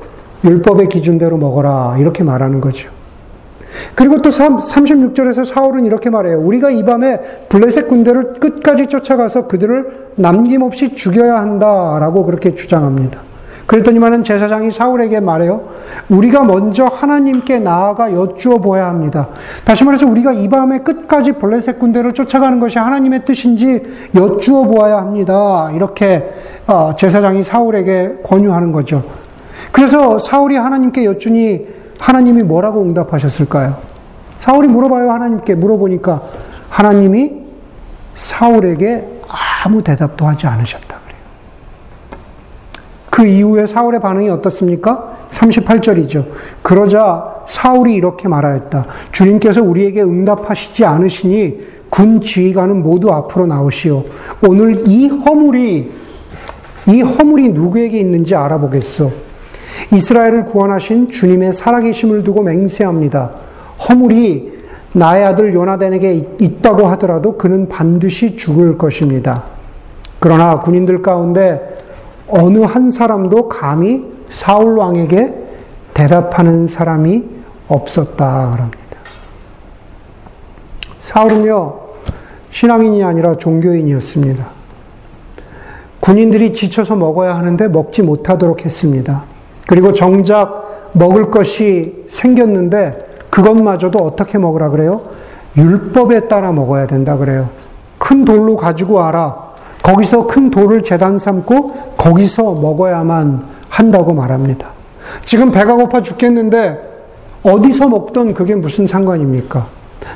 율법의 0.45 0.89
기준대로 0.89 1.37
먹어라 1.37 1.97
이렇게 1.99 2.25
말하는 2.25 2.61
거죠. 2.61 2.91
그리고 3.95 4.23
또 4.23 4.31
36절에서 4.31 5.45
사울은 5.45 5.85
이렇게 5.85 6.11
말해요. 6.11 6.39
우리가 6.39 6.71
이 6.71 6.85
밤에 6.85 7.21
블레셋 7.49 7.89
군대를 7.89 8.35
끝까지 8.35 8.87
쫓아가서 8.87 9.47
그들을 9.47 10.11
남김없이 10.17 10.93
죽여야 10.93 11.37
한다 11.37 11.99
라고 12.01 12.25
그렇게 12.25 12.55
주장합니다. 12.55 13.23
그랬더니만은 13.67 14.23
제사장이 14.23 14.71
사울에게 14.71 15.21
말해요. 15.21 15.69
우리가 16.11 16.45
먼저 16.45 16.85
하나님께 16.85 17.61
나아가 17.61 18.13
여쭈어 18.13 18.59
보아야 18.59 18.89
합니다. 18.89 19.29
다시 19.65 19.85
말해서 19.85 20.07
우리가 20.07 20.33
이 20.33 20.49
밤의 20.49 20.85
끝까지 20.85 21.33
블레셋 21.33 21.79
군대를 21.79 22.13
쫓아가는 22.13 22.61
것이 22.61 22.79
하나님의 22.79 23.25
뜻인지 23.25 23.83
여쭈어 24.15 24.65
보아야 24.65 24.99
합니다. 24.99 25.71
이렇게 25.75 26.17
어, 26.17 26.54
제사장이 26.97 27.43
사울에게 27.43 28.17
권유하는 28.25 28.73
거죠. 28.73 29.05
그래서 29.73 30.19
사울이 30.19 30.57
하나님께 30.57 31.05
여쭈니 31.05 31.67
하나님이 31.99 32.43
뭐라고 32.43 32.83
응답하셨을까요? 32.83 33.77
사울이 34.37 34.69
물어봐요. 34.69 35.11
하나님께 35.11 35.55
물어보니까 35.55 36.23
하나님이 36.69 37.37
사울에게 38.15 39.05
아무 39.65 39.83
대답도 39.83 40.27
하지 40.27 40.47
않으셨다. 40.47 41.05
그 43.11 43.25
이후에 43.25 43.69
사울의 43.69 44.01
반응이 44.01 44.29
어떻습니까? 44.29 45.17
38절이죠. 45.31 46.27
그러자 46.63 47.43
사울이 47.47 47.95
이렇게 47.95 48.27
말하였다. 48.27 48.87
주님께서 49.13 49.63
우리에게 49.63 50.03
응답하시지 50.03 50.85
않으시니 50.85 51.59
군 51.91 52.21
지휘관은 52.21 52.83
모두 52.83 53.13
앞으로 53.13 53.47
나오시오. 53.47 54.05
오늘 54.49 54.83
이 54.89 55.09
허물이, 55.09 55.93
이 56.89 57.01
허물이 57.01 57.51
누구에게 57.51 57.99
있는지 57.99 58.35
알아보겠소. 58.35 59.13
이스라엘을 59.93 60.47
구원하신 60.47 61.09
주님의 61.09 61.53
살아계심을 61.53 62.23
두고 62.23 62.43
맹세합니다. 62.43 63.33
허물이 63.89 64.55
나의 64.93 65.25
아들 65.25 65.53
요나단에게 65.53 66.23
있다고 66.41 66.87
하더라도 66.89 67.37
그는 67.37 67.69
반드시 67.69 68.37
죽을 68.37 68.79
것입니다. 68.79 69.45
그러나 70.21 70.61
군인들 70.61 71.03
가운데 71.03 71.83
어느 72.29 72.61
한 72.61 72.91
사람도 72.91 73.49
감히 73.49 74.05
사울 74.31 74.79
왕에게 74.79 75.35
대답하는 75.93 76.67
사람이 76.67 77.25
없었다 77.69 78.53
그럽니다. 78.53 78.85
사울은요, 81.01 81.81
신앙인이 82.51 83.05
아니라 83.05 83.35
종교인이었습니다. 83.35 84.64
군인들이 86.05 86.53
지쳐서 86.53 86.97
먹어야 86.97 87.35
하는데 87.35 87.67
먹지 87.67 88.03
못하도록 88.03 88.67
했습니다. 88.67 89.25
그리고 89.67 89.95
정작 89.95 90.91
먹을 90.93 91.31
것이 91.31 92.05
생겼는데 92.09 93.29
그것마저도 93.31 94.01
어떻게 94.01 94.37
먹으라 94.37 94.69
그래요? 94.69 95.01
율법에 95.57 96.29
따라 96.29 96.53
먹어야 96.53 96.87
된다 96.87 97.17
그래요. 97.17 97.49
큰 97.97 98.27
돌로 98.27 98.55
가지고 98.57 98.97
와라. 98.97 99.55
거기서 99.83 100.27
큰 100.27 100.51
돌을 100.51 100.83
재단 100.83 101.19
삼고 101.19 101.73
거기서 101.97 102.53
먹어야만 102.53 103.43
한다고 103.71 104.13
말합니다. 104.13 104.73
지금 105.25 105.53
배가 105.53 105.73
고파 105.75 106.03
죽겠는데 106.03 106.81
어디서 107.43 107.89
먹던 107.89 108.35
그게 108.35 108.55
무슨 108.55 108.87
상관입니까? 108.87 109.67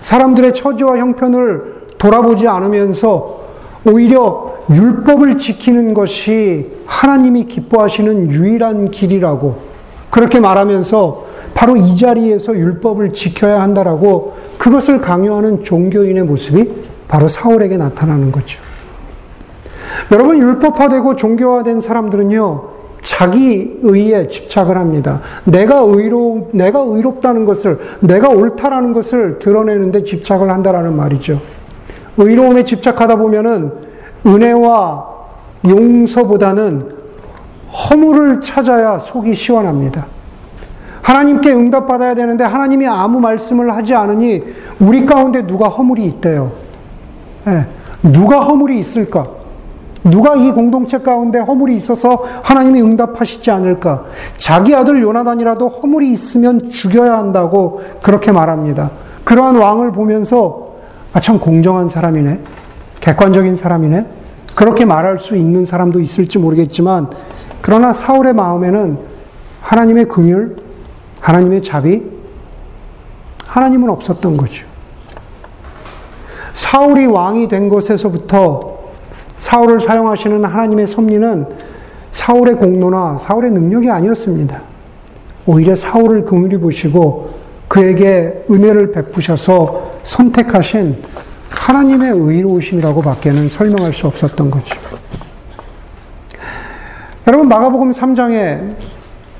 사람들의 0.02 0.52
처지와 0.52 0.98
형편을 0.98 1.94
돌아보지 1.96 2.46
않으면서 2.46 3.37
오히려 3.84 4.54
율법을 4.70 5.36
지키는 5.36 5.94
것이 5.94 6.70
하나님이 6.86 7.44
기뻐하시는 7.44 8.30
유일한 8.30 8.90
길이라고 8.90 9.56
그렇게 10.10 10.40
말하면서 10.40 11.26
바로 11.54 11.76
이 11.76 11.96
자리에서 11.96 12.54
율법을 12.54 13.12
지켜야 13.12 13.60
한다라고 13.60 14.36
그것을 14.58 15.00
강요하는 15.00 15.62
종교인의 15.62 16.24
모습이 16.24 16.70
바로 17.08 17.26
사울에게 17.26 17.76
나타나는 17.76 18.30
거죠. 18.32 18.62
여러분, 20.12 20.38
율법화되고 20.38 21.16
종교화된 21.16 21.80
사람들은요, 21.80 22.64
자기 23.00 23.78
의에 23.82 24.28
집착을 24.28 24.76
합니다. 24.76 25.20
내가 25.44 25.78
의로, 25.80 26.48
내가 26.52 26.80
의롭다는 26.80 27.44
것을, 27.44 27.78
내가 28.00 28.28
옳다라는 28.28 28.92
것을 28.92 29.38
드러내는데 29.38 30.04
집착을 30.04 30.50
한다라는 30.50 30.94
말이죠. 30.94 31.40
의로움에 32.18 32.64
집착하다 32.64 33.16
보면은 33.16 33.72
은혜와 34.26 35.06
용서보다는 35.66 36.90
허물을 37.72 38.40
찾아야 38.40 38.98
속이 38.98 39.34
시원합니다. 39.34 40.06
하나님께 41.02 41.52
응답받아야 41.52 42.14
되는데 42.14 42.44
하나님이 42.44 42.86
아무 42.86 43.20
말씀을 43.20 43.74
하지 43.74 43.94
않으니 43.94 44.42
우리 44.78 45.06
가운데 45.06 45.46
누가 45.46 45.68
허물이 45.68 46.04
있대요. 46.04 46.52
네. 47.46 47.66
누가 48.02 48.40
허물이 48.40 48.78
있을까? 48.78 49.26
누가 50.04 50.34
이 50.36 50.52
공동체 50.52 50.98
가운데 50.98 51.38
허물이 51.38 51.74
있어서 51.76 52.22
하나님이 52.42 52.82
응답하시지 52.82 53.50
않을까? 53.50 54.04
자기 54.36 54.74
아들 54.74 55.02
요나단이라도 55.02 55.68
허물이 55.68 56.10
있으면 56.12 56.68
죽여야 56.70 57.18
한다고 57.18 57.80
그렇게 58.02 58.30
말합니다. 58.30 58.90
그러한 59.24 59.56
왕을 59.56 59.92
보면서 59.92 60.67
아, 61.12 61.20
참 61.20 61.38
공정한 61.38 61.88
사람이네. 61.88 62.42
객관적인 63.00 63.56
사람이네. 63.56 64.06
그렇게 64.54 64.84
말할 64.84 65.18
수 65.18 65.36
있는 65.36 65.64
사람도 65.64 66.00
있을지 66.00 66.38
모르겠지만, 66.38 67.10
그러나 67.60 67.92
사울의 67.92 68.34
마음에는 68.34 68.98
하나님의 69.60 70.06
긍휼, 70.06 70.56
하나님의 71.20 71.62
자비, 71.62 72.04
하나님은 73.46 73.88
없었던 73.90 74.36
거죠. 74.36 74.66
사울이 76.52 77.06
왕이 77.06 77.48
된 77.48 77.68
것에서부터 77.68 78.78
사울을 79.36 79.80
사용하시는 79.80 80.44
하나님의 80.44 80.86
섭리는 80.86 81.46
사울의 82.10 82.56
공로나 82.56 83.16
사울의 83.18 83.52
능력이 83.52 83.90
아니었습니다. 83.90 84.62
오히려 85.46 85.76
사울을 85.76 86.24
긍휼히 86.24 86.58
보시고 86.58 87.37
그에게 87.68 88.44
은혜를 88.50 88.92
베푸셔서 88.92 90.00
선택하신 90.02 90.96
하나님의 91.50 92.12
의로우심이라고 92.12 93.02
밖에는 93.02 93.48
설명할 93.48 93.92
수 93.92 94.06
없었던 94.06 94.50
거죠. 94.50 94.76
여러분, 97.26 97.48
마가복음 97.48 97.90
3장에 97.90 98.74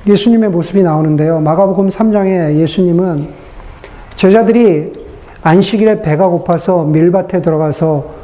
예수님의 0.07 0.51
모습이 0.51 0.83
나오는데요. 0.83 1.41
마가복음 1.41 1.89
3장에 1.89 2.59
예수님은 2.59 3.29
제자들이 4.15 4.93
안식일에 5.43 6.03
배가 6.03 6.29
고파서 6.29 6.85
밀밭에 6.85 7.41
들어가서 7.41 8.19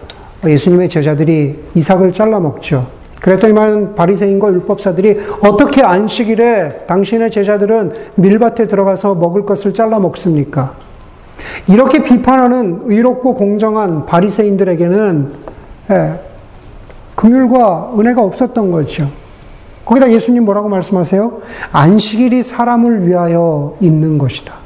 예수님의 0.45 0.89
제자들이 0.89 1.65
이삭을 1.75 2.13
잘라 2.13 2.41
먹죠. 2.41 2.89
그랬더니만 3.25 3.95
바리새인과 3.95 4.53
율법사들이 4.53 5.19
어떻게 5.45 5.83
안식일에 5.83 6.85
당신의 6.87 7.31
제자들은 7.31 7.93
밀밭에 8.17 8.67
들어가서 8.67 9.15
먹을 9.15 9.45
것을 9.45 9.73
잘라 9.73 9.99
먹습니까? 9.99 10.75
이렇게 11.67 12.03
비판하는 12.03 12.83
의롭고 12.85 13.33
공정한 13.33 14.05
바리새인들에게는 14.05 15.33
예, 15.91 16.21
긍휼과 17.15 17.95
은혜가 17.99 18.23
없었던 18.23 18.71
거죠. 18.71 19.11
거기다 19.87 20.13
예수님 20.13 20.45
뭐라고 20.45 20.69
말씀하세요? 20.69 21.41
안식일이 21.73 22.43
사람을 22.43 23.07
위하여 23.07 23.75
있는 23.81 24.19
것이다. 24.19 24.64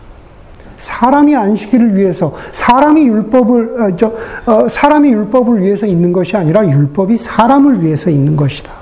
사람이 0.79 1.35
안식일을 1.35 1.97
위해서 1.97 2.35
사람이 2.53 3.03
율법을 3.07 3.81
어, 3.81 3.97
저, 3.97 4.12
어, 4.47 4.69
사람이 4.69 5.11
율법을 5.11 5.61
위해서 5.61 5.85
있는 5.87 6.12
것이 6.12 6.37
아니라 6.37 6.67
율법이 6.67 7.17
사람을 7.17 7.83
위해서 7.83 8.09
있는 8.11 8.37
것이다. 8.37 8.73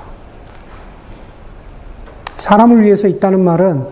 사람을 2.37 2.83
위해서 2.83 3.07
있다는 3.07 3.43
말은 3.43 3.85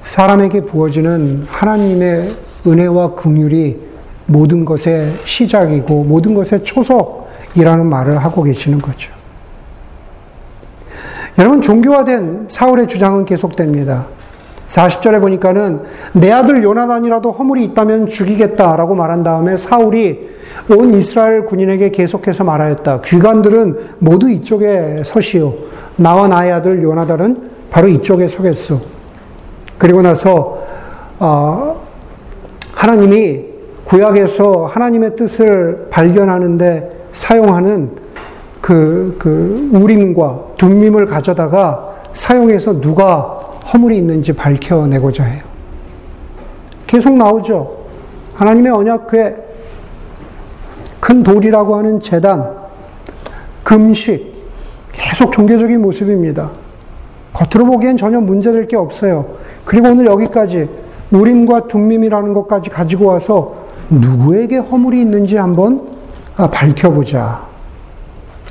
사람에게 0.00 0.62
부어지는 0.62 1.46
하나님의 1.48 2.34
은혜와 2.66 3.14
긍휼이 3.14 3.76
모든 4.26 4.64
것의 4.64 5.12
시작이고 5.24 6.04
모든 6.04 6.34
것의 6.34 6.64
초석이라는 6.64 7.86
말을 7.86 8.18
하고 8.18 8.42
계시는 8.42 8.78
거죠. 8.78 9.12
여러분 11.38 11.60
종교화된 11.60 12.46
사울의 12.48 12.86
주장은 12.88 13.26
계속됩니다. 13.26 14.06
40절에 14.72 15.20
보니까는 15.20 15.82
내 16.14 16.32
아들 16.32 16.62
요나단이라도 16.62 17.30
허물이 17.30 17.62
있다면 17.64 18.06
죽이겠다라고 18.06 18.94
말한 18.94 19.22
다음에 19.22 19.56
사울이 19.56 20.30
온 20.70 20.94
이스라엘 20.94 21.44
군인에게 21.44 21.90
계속해서 21.90 22.44
말하였다. 22.44 23.02
귀관들은 23.02 23.76
모두 23.98 24.30
이쪽에 24.30 25.02
서시오. 25.04 25.54
나와 25.96 26.26
나의 26.28 26.52
아들 26.52 26.82
요나단은 26.82 27.50
바로 27.70 27.88
이쪽에 27.88 28.28
서겠소. 28.28 28.80
그리고 29.76 30.00
나서 30.00 30.62
어, 31.18 31.82
하나님이 32.74 33.44
구약에서 33.84 34.66
하나님의 34.66 35.16
뜻을 35.16 35.88
발견하는데 35.90 37.08
사용하는 37.12 37.90
그, 38.62 39.16
그 39.18 39.70
우림과 39.72 40.40
둠밈을 40.56 41.06
가져다가 41.06 41.90
사용해서 42.14 42.80
누가 42.80 43.41
허물이 43.72 43.96
있는지 43.96 44.32
밝혀내고자 44.32 45.24
해요. 45.24 45.42
계속 46.86 47.16
나오죠. 47.16 47.82
하나님의 48.34 48.72
언약궤, 48.72 49.36
큰 51.00 51.22
돌이라고 51.22 51.76
하는 51.76 52.00
재단, 52.00 52.54
금식, 53.62 54.32
계속 54.92 55.32
종교적인 55.32 55.80
모습입니다. 55.80 56.50
겉으로 57.32 57.70
보기엔 57.70 57.96
전혀 57.96 58.20
문제될 58.20 58.68
게 58.68 58.76
없어요. 58.76 59.36
그리고 59.64 59.88
오늘 59.88 60.06
여기까지 60.06 60.68
우림과 61.10 61.68
둠밈이라는 61.68 62.34
것까지 62.34 62.70
가지고 62.70 63.06
와서 63.06 63.54
누구에게 63.90 64.58
허물이 64.58 65.00
있는지 65.00 65.36
한번 65.36 65.88
아, 66.36 66.50
밝혀보자. 66.50 67.46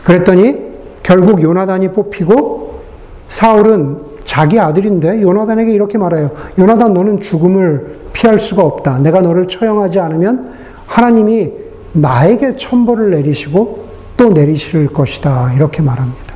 그랬더니 0.04 0.72
결국 1.04 1.42
요나단이 1.42 1.92
뽑히고 1.92 2.82
사울은 3.28 4.11
자기 4.24 4.60
아들인데 4.60 5.22
요나단에게 5.22 5.72
이렇게 5.72 5.98
말해요. 5.98 6.30
요나단 6.58 6.94
너는 6.94 7.20
죽음을 7.22 8.00
피할 8.14 8.40
수가 8.40 8.64
없다. 8.64 9.00
내가 9.00 9.22
너를 9.22 9.48
처형하지 9.48 10.00
않으면 10.00 10.52
하나님이 10.86 11.52
나에게 11.94 12.56
천벌을 12.56 13.12
내리시고 13.12 13.86
또 14.18 14.30
내리실 14.30 14.88
것이다. 14.88 15.54
이렇게 15.54 15.82
말합니다. 15.82 16.36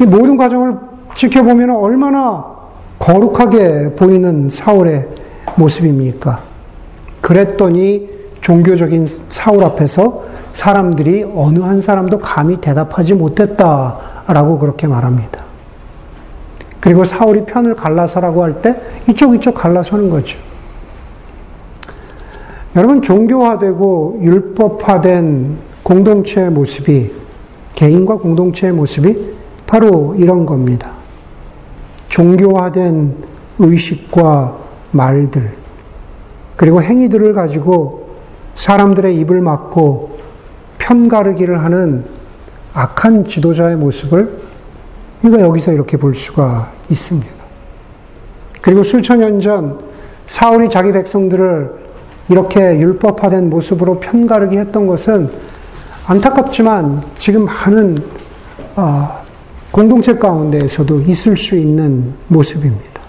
이 0.00 0.04
모든 0.04 0.36
과정을 0.36 0.76
지켜보면 1.14 1.70
얼마나 1.70 2.44
거룩하게 2.98 3.94
보이는 3.96 4.48
사울의 4.48 5.08
모습입니까? 5.56 6.42
그랬더니 7.20 8.08
종교적인 8.40 9.06
사울 9.28 9.64
앞에서 9.64 10.22
사람들이 10.52 11.30
어느 11.34 11.58
한 11.60 11.80
사람도 11.82 12.18
감히 12.18 12.56
대답하지 12.56 13.14
못했다라고 13.14 14.58
그렇게 14.58 14.86
말합니다. 14.86 15.49
그리고 16.80 17.04
사울이 17.04 17.44
편을 17.44 17.74
갈라서라고 17.74 18.42
할 18.42 18.62
때 18.62 18.80
이쪽 19.08 19.34
이쪽 19.34 19.54
갈라서는 19.54 20.10
거죠. 20.10 20.38
여러분 22.76 23.02
종교화되고 23.02 24.20
율법화된 24.22 25.58
공동체의 25.82 26.50
모습이 26.50 27.12
개인과 27.74 28.18
공동체의 28.18 28.72
모습이 28.72 29.34
바로 29.66 30.14
이런 30.16 30.46
겁니다. 30.46 30.92
종교화된 32.08 33.16
의식과 33.58 34.56
말들 34.92 35.50
그리고 36.56 36.82
행위들을 36.82 37.32
가지고 37.32 38.08
사람들의 38.54 39.16
입을 39.18 39.40
막고 39.40 40.18
편가르기를 40.78 41.62
하는 41.62 42.04
악한 42.74 43.24
지도자의 43.24 43.76
모습을 43.76 44.38
우리가 45.22 45.40
여기서 45.40 45.72
이렇게 45.72 45.96
볼 45.96 46.14
수가 46.14 46.72
있습니다. 46.90 47.28
그리고 48.60 48.82
수천 48.82 49.20
년 49.20 49.40
전 49.40 49.90
사울이 50.26 50.68
자기 50.68 50.92
백성들을 50.92 51.72
이렇게 52.28 52.78
율법화된 52.78 53.50
모습으로 53.50 53.98
편가르기 53.98 54.56
했던 54.58 54.86
것은 54.86 55.28
안타깝지만 56.06 57.02
지금 57.16 57.44
많은 57.44 57.98
어, 58.76 59.08
공동체 59.72 60.14
가운데에서도 60.14 61.00
있을 61.00 61.36
수 61.36 61.56
있는 61.56 62.14
모습입니다. 62.28 63.00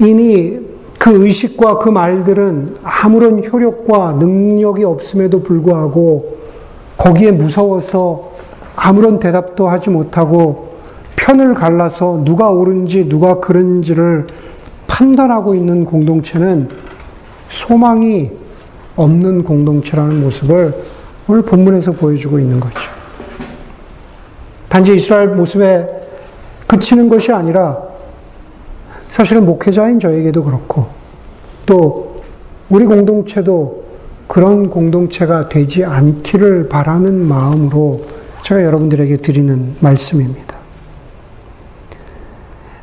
이미 0.00 0.58
그 0.98 1.24
의식과 1.24 1.78
그 1.78 1.88
말들은 1.88 2.78
아무런 2.82 3.44
효력과 3.44 4.14
능력이 4.14 4.82
없음에도 4.82 5.44
불구하고 5.44 6.38
거기에 6.96 7.30
무서워서 7.30 8.33
아무런 8.76 9.18
대답도 9.18 9.68
하지 9.68 9.90
못하고 9.90 10.74
편을 11.16 11.54
갈라서 11.54 12.22
누가 12.24 12.50
옳은지 12.50 13.08
누가 13.08 13.40
그른지를 13.40 14.26
판단하고 14.86 15.54
있는 15.54 15.84
공동체는 15.84 16.68
소망이 17.48 18.30
없는 18.96 19.44
공동체라는 19.44 20.22
모습을 20.22 20.74
오늘 21.26 21.42
본문에서 21.42 21.92
보여주고 21.92 22.38
있는 22.38 22.60
거죠. 22.60 22.92
단지 24.68 24.94
이스라엘 24.94 25.28
모습에 25.28 25.88
그치는 26.66 27.08
것이 27.08 27.32
아니라 27.32 27.82
사실은 29.08 29.44
목회자인 29.44 30.00
저에게도 30.00 30.44
그렇고 30.44 30.88
또 31.66 32.16
우리 32.68 32.84
공동체도 32.84 33.84
그런 34.26 34.70
공동체가 34.70 35.48
되지 35.48 35.84
않기를 35.84 36.68
바라는 36.68 37.26
마음으로 37.26 38.02
제가 38.44 38.62
여러분들에게 38.62 39.16
드리는 39.16 39.74
말씀입니다. 39.80 40.58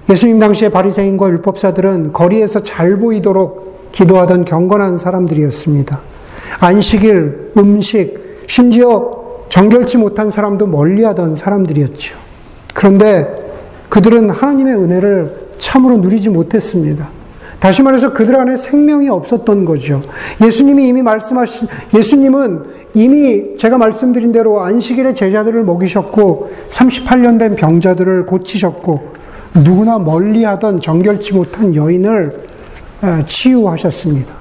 예수님 0.09 0.39
당시에 0.39 0.69
바리새인과 0.69 1.29
율법사들은 1.29 2.13
거리에서 2.13 2.63
잘 2.63 2.97
보이도록 2.97 3.91
기도하던 3.91 4.45
경건한 4.45 4.97
사람들이었습니다. 4.97 6.01
안식일, 6.61 7.51
음식, 7.57 8.43
심지어 8.47 9.21
정결치 9.49 9.97
못한 9.97 10.31
사람도 10.31 10.65
멀리하던 10.65 11.35
사람들이었죠. 11.35 12.17
그런데 12.73 13.27
그들은 13.89 14.31
하나님의 14.31 14.73
은혜를 14.73 15.49
참으로 15.59 15.97
누리지 15.97 16.29
못했습니다. 16.29 17.11
다시 17.61 17.83
말해서 17.83 18.11
그들 18.11 18.35
안에 18.35 18.57
생명이 18.57 19.07
없었던 19.07 19.65
거죠. 19.65 20.01
예수님이 20.43 20.87
이미 20.87 21.03
말씀하신, 21.03 21.67
예수님은 21.95 22.63
이미 22.95 23.55
제가 23.55 23.77
말씀드린 23.77 24.31
대로 24.31 24.61
안식일에 24.61 25.13
제자들을 25.13 25.63
먹이셨고, 25.63 26.51
38년 26.69 27.37
된 27.37 27.55
병자들을 27.55 28.25
고치셨고, 28.25 29.13
누구나 29.63 29.99
멀리 29.99 30.43
하던 30.43 30.81
정결치 30.81 31.33
못한 31.33 31.75
여인을 31.75 32.33
치유하셨습니다. 33.27 34.33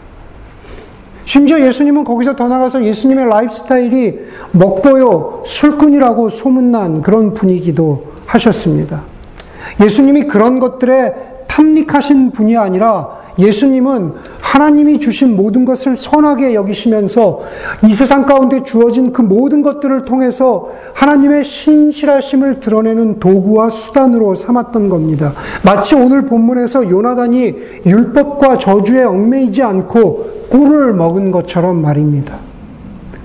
심지어 1.26 1.60
예수님은 1.60 2.04
거기서 2.04 2.36
더 2.36 2.48
나가서 2.48 2.82
예수님의 2.84 3.26
라이프 3.26 3.52
스타일이 3.52 4.18
먹보요, 4.52 5.42
술꾼이라고 5.44 6.30
소문난 6.30 7.02
그런 7.02 7.34
분위기도 7.34 8.06
하셨습니다. 8.24 9.02
예수님이 9.78 10.24
그런 10.24 10.58
것들에 10.58 11.29
탐닉하신 11.60 12.32
분이 12.32 12.56
아니라 12.56 13.20
예수님은 13.38 14.14
하나님이 14.40 14.98
주신 14.98 15.36
모든 15.36 15.64
것을 15.64 15.96
선하게 15.96 16.54
여기시면서 16.54 17.40
이 17.86 17.92
세상 17.92 18.26
가운데 18.26 18.62
주어진 18.62 19.12
그 19.12 19.22
모든 19.22 19.62
것들을 19.62 20.04
통해서 20.04 20.68
하나님의 20.94 21.44
신실하심을 21.44 22.60
드러내는 22.60 23.20
도구와 23.20 23.70
수단으로 23.70 24.34
삼았던 24.34 24.88
겁니다. 24.88 25.32
마치 25.62 25.94
오늘 25.94 26.26
본문에서 26.26 26.90
요나단이 26.90 27.54
율법과 27.86 28.58
저주에 28.58 29.04
얽매이지 29.04 29.62
않고 29.62 30.48
꿀을 30.50 30.94
먹은 30.94 31.30
것처럼 31.30 31.80
말입니다. 31.80 32.38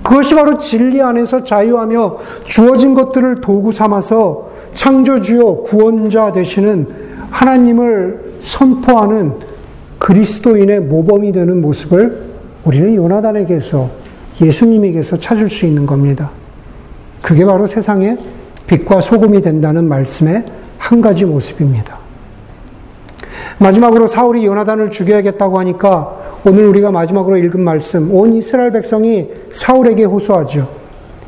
그것이 0.04 0.36
바로 0.36 0.58
진리 0.58 1.02
안에서 1.02 1.43
자유하며 1.43 2.17
주어진 2.43 2.93
것들을 2.93 3.41
도구 3.41 3.71
삼아서 3.71 4.50
창조주요 4.71 5.63
구원자 5.63 6.32
되시는 6.32 7.15
하나님을 7.32 8.24
선포하는 8.45 9.34
그리스도인의 9.97 10.81
모범이 10.81 11.31
되는 11.31 11.62
모습을 11.62 12.25
우리는 12.63 12.95
요나단에게서 12.95 13.89
예수님에게서 14.41 15.17
찾을 15.17 15.49
수 15.49 15.65
있는 15.65 15.86
겁니다. 15.86 16.31
그게 17.21 17.43
바로 17.43 17.65
세상의 17.65 18.17
빛과 18.67 19.01
소금이 19.01 19.41
된다는 19.41 19.88
말씀의 19.88 20.45
한 20.77 21.01
가지 21.01 21.25
모습입니다. 21.25 21.97
마지막으로 23.58 24.05
사울이 24.05 24.45
요나단을 24.45 24.91
죽여야겠다고 24.91 25.58
하니까 25.60 26.17
오늘 26.45 26.67
우리가 26.67 26.91
마지막으로 26.91 27.38
읽은 27.38 27.62
말씀, 27.62 28.13
온 28.13 28.34
이스라엘 28.34 28.71
백성이 28.71 29.29
사울에게 29.51 30.03
호소하죠. 30.03 30.69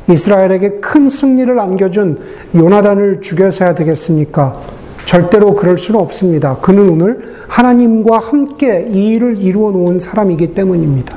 이스라엘에게 0.08 0.76
큰 0.76 1.08
승리를 1.08 1.58
안겨준 1.58 2.20
요나단을 2.54 3.20
죽여서야 3.20 3.74
되겠습니까? 3.74 4.77
절대로 5.08 5.54
그럴 5.54 5.78
수는 5.78 5.98
없습니다. 6.00 6.56
그는 6.56 6.90
오늘 6.90 7.22
하나님과 7.48 8.18
함께 8.18 8.86
이 8.90 9.14
일을 9.14 9.38
이루어 9.38 9.72
놓은 9.72 9.98
사람이기 9.98 10.52
때문입니다. 10.52 11.16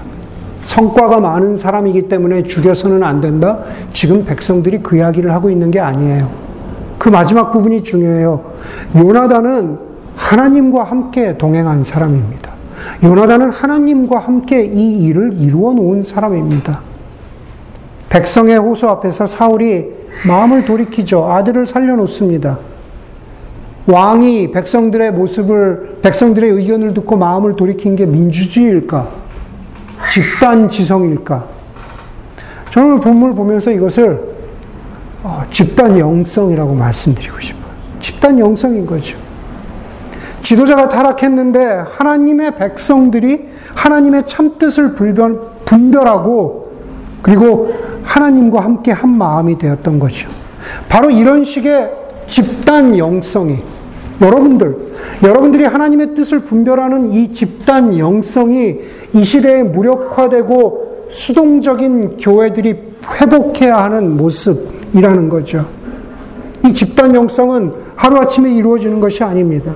성과가 0.64 1.20
많은 1.20 1.58
사람이기 1.58 2.04
때문에 2.04 2.44
죽여서는 2.44 3.04
안 3.04 3.20
된다? 3.20 3.60
지금 3.90 4.24
백성들이 4.24 4.80
그 4.82 4.96
이야기를 4.96 5.34
하고 5.34 5.50
있는 5.50 5.72
게 5.72 5.82
아니에요. 5.82 6.30
그 6.98 7.10
마지막 7.10 7.52
부분이 7.52 7.84
중요해요. 7.84 8.54
요나단은 8.96 9.78
하나님과 10.16 10.86
함께 10.86 11.38
동행한 11.38 11.84
사람입니다. 11.84 12.50
요나단은 13.04 13.52
하나님과 13.52 14.20
함께 14.20 14.64
이 14.64 15.06
일을 15.06 15.34
이루어 15.34 15.74
놓은 15.74 16.04
사람입니다. 16.04 16.80
백성의 18.08 18.58
호소 18.58 18.88
앞에서 18.88 19.26
사울이 19.26 19.90
마음을 20.26 20.64
돌이키죠. 20.64 21.30
아들을 21.30 21.68
살려놓습니다. 21.68 22.71
왕이 23.92 24.52
백성들의 24.52 25.12
모습을, 25.12 26.00
백성들의 26.02 26.50
의견을 26.50 26.94
듣고 26.94 27.18
마음을 27.18 27.56
돌이킨 27.56 27.96
게 27.96 28.06
민주주의일까? 28.06 29.10
집단 30.12 30.68
지성일까? 30.68 31.46
저는 32.72 33.02
본문을 33.02 33.36
보면서 33.36 33.70
이것을 33.70 34.32
어, 35.24 35.44
집단 35.52 36.00
영성이라고 36.00 36.74
말씀드리고 36.74 37.40
싶어요. 37.40 37.72
집단 38.00 38.40
영성인 38.40 38.86
거죠. 38.86 39.18
지도자가 40.42 40.88
타락했는데 40.88 41.84
하나님의 41.92 42.56
백성들이 42.56 43.50
하나님의 43.76 44.26
참뜻을 44.26 44.94
분별, 44.94 45.40
분별하고 45.66 46.72
그리고 47.22 47.74
하나님과 48.04 48.62
함께 48.62 48.92
한 48.92 49.16
마음이 49.16 49.58
되었던 49.58 50.00
거죠. 50.00 50.30
바로 50.90 51.12
이런 51.12 51.44
식의 51.44 51.92
집단 52.26 52.98
영성이 52.98 53.60
여러분들, 54.22 54.94
여러분들이 55.24 55.66
하나님의 55.66 56.14
뜻을 56.14 56.44
분별하는 56.44 57.12
이 57.12 57.34
집단 57.34 57.98
영성이 57.98 58.78
이 59.14 59.24
시대에 59.24 59.64
무력화되고 59.64 61.08
수동적인 61.10 62.18
교회들이 62.18 62.76
회복해야 63.20 63.84
하는 63.84 64.16
모습이라는 64.16 65.30
거죠. 65.30 65.66
이 66.66 66.74
집단 66.74 67.16
영성은 67.16 67.74
하루아침에 67.96 68.54
이루어지는 68.54 69.00
것이 69.00 69.24
아닙니다. 69.24 69.74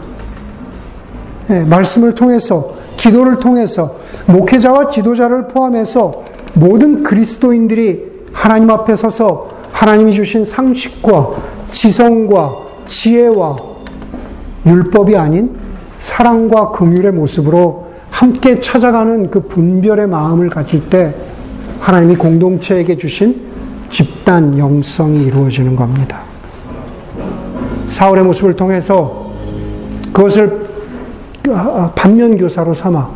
네, 1.48 1.64
말씀을 1.66 2.14
통해서, 2.14 2.74
기도를 2.98 3.38
통해서, 3.38 3.96
목회자와 4.28 4.88
지도자를 4.88 5.48
포함해서 5.48 6.24
모든 6.54 7.04
그리스도인들이 7.04 8.04
하나님 8.32 8.70
앞에 8.70 8.96
서서 8.96 9.50
하나님이 9.72 10.14
주신 10.14 10.46
상식과 10.46 11.30
지성과 11.70 12.52
지혜와 12.86 13.75
율법이 14.66 15.16
아닌 15.16 15.56
사랑과 15.98 16.72
긍휼의 16.72 17.12
모습으로 17.14 17.86
함께 18.10 18.58
찾아가는 18.58 19.30
그 19.30 19.42
분별의 19.42 20.08
마음을 20.08 20.50
가질 20.50 20.90
때 20.90 21.14
하나님이 21.80 22.16
공동체에게 22.16 22.98
주신 22.98 23.42
집단 23.90 24.58
영성이 24.58 25.24
이루어지는 25.24 25.76
겁니다. 25.76 26.22
사울의 27.88 28.24
모습을 28.24 28.56
통해서 28.56 29.32
그것을 30.12 30.66
반면 31.96 32.38
교사로 32.38 32.74
삼아 32.74 33.10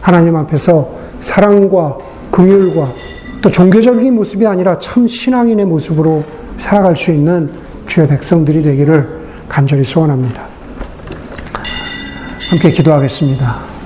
하나님 0.00 0.36
앞에서 0.36 0.90
사랑과 1.20 1.96
긍휼과 2.30 2.92
또 3.40 3.50
종교적인 3.50 4.14
모습이 4.14 4.46
아니라 4.46 4.78
참 4.78 5.08
신앙인의 5.08 5.66
모습으로 5.66 6.24
살아갈 6.58 6.94
수 6.94 7.10
있는 7.10 7.50
주의 7.86 8.06
백성들이 8.06 8.62
되기를 8.62 9.22
간절히 9.48 9.84
소원합니다. 9.84 10.51
함께 12.52 12.68
기도하겠습니다. 12.68 13.71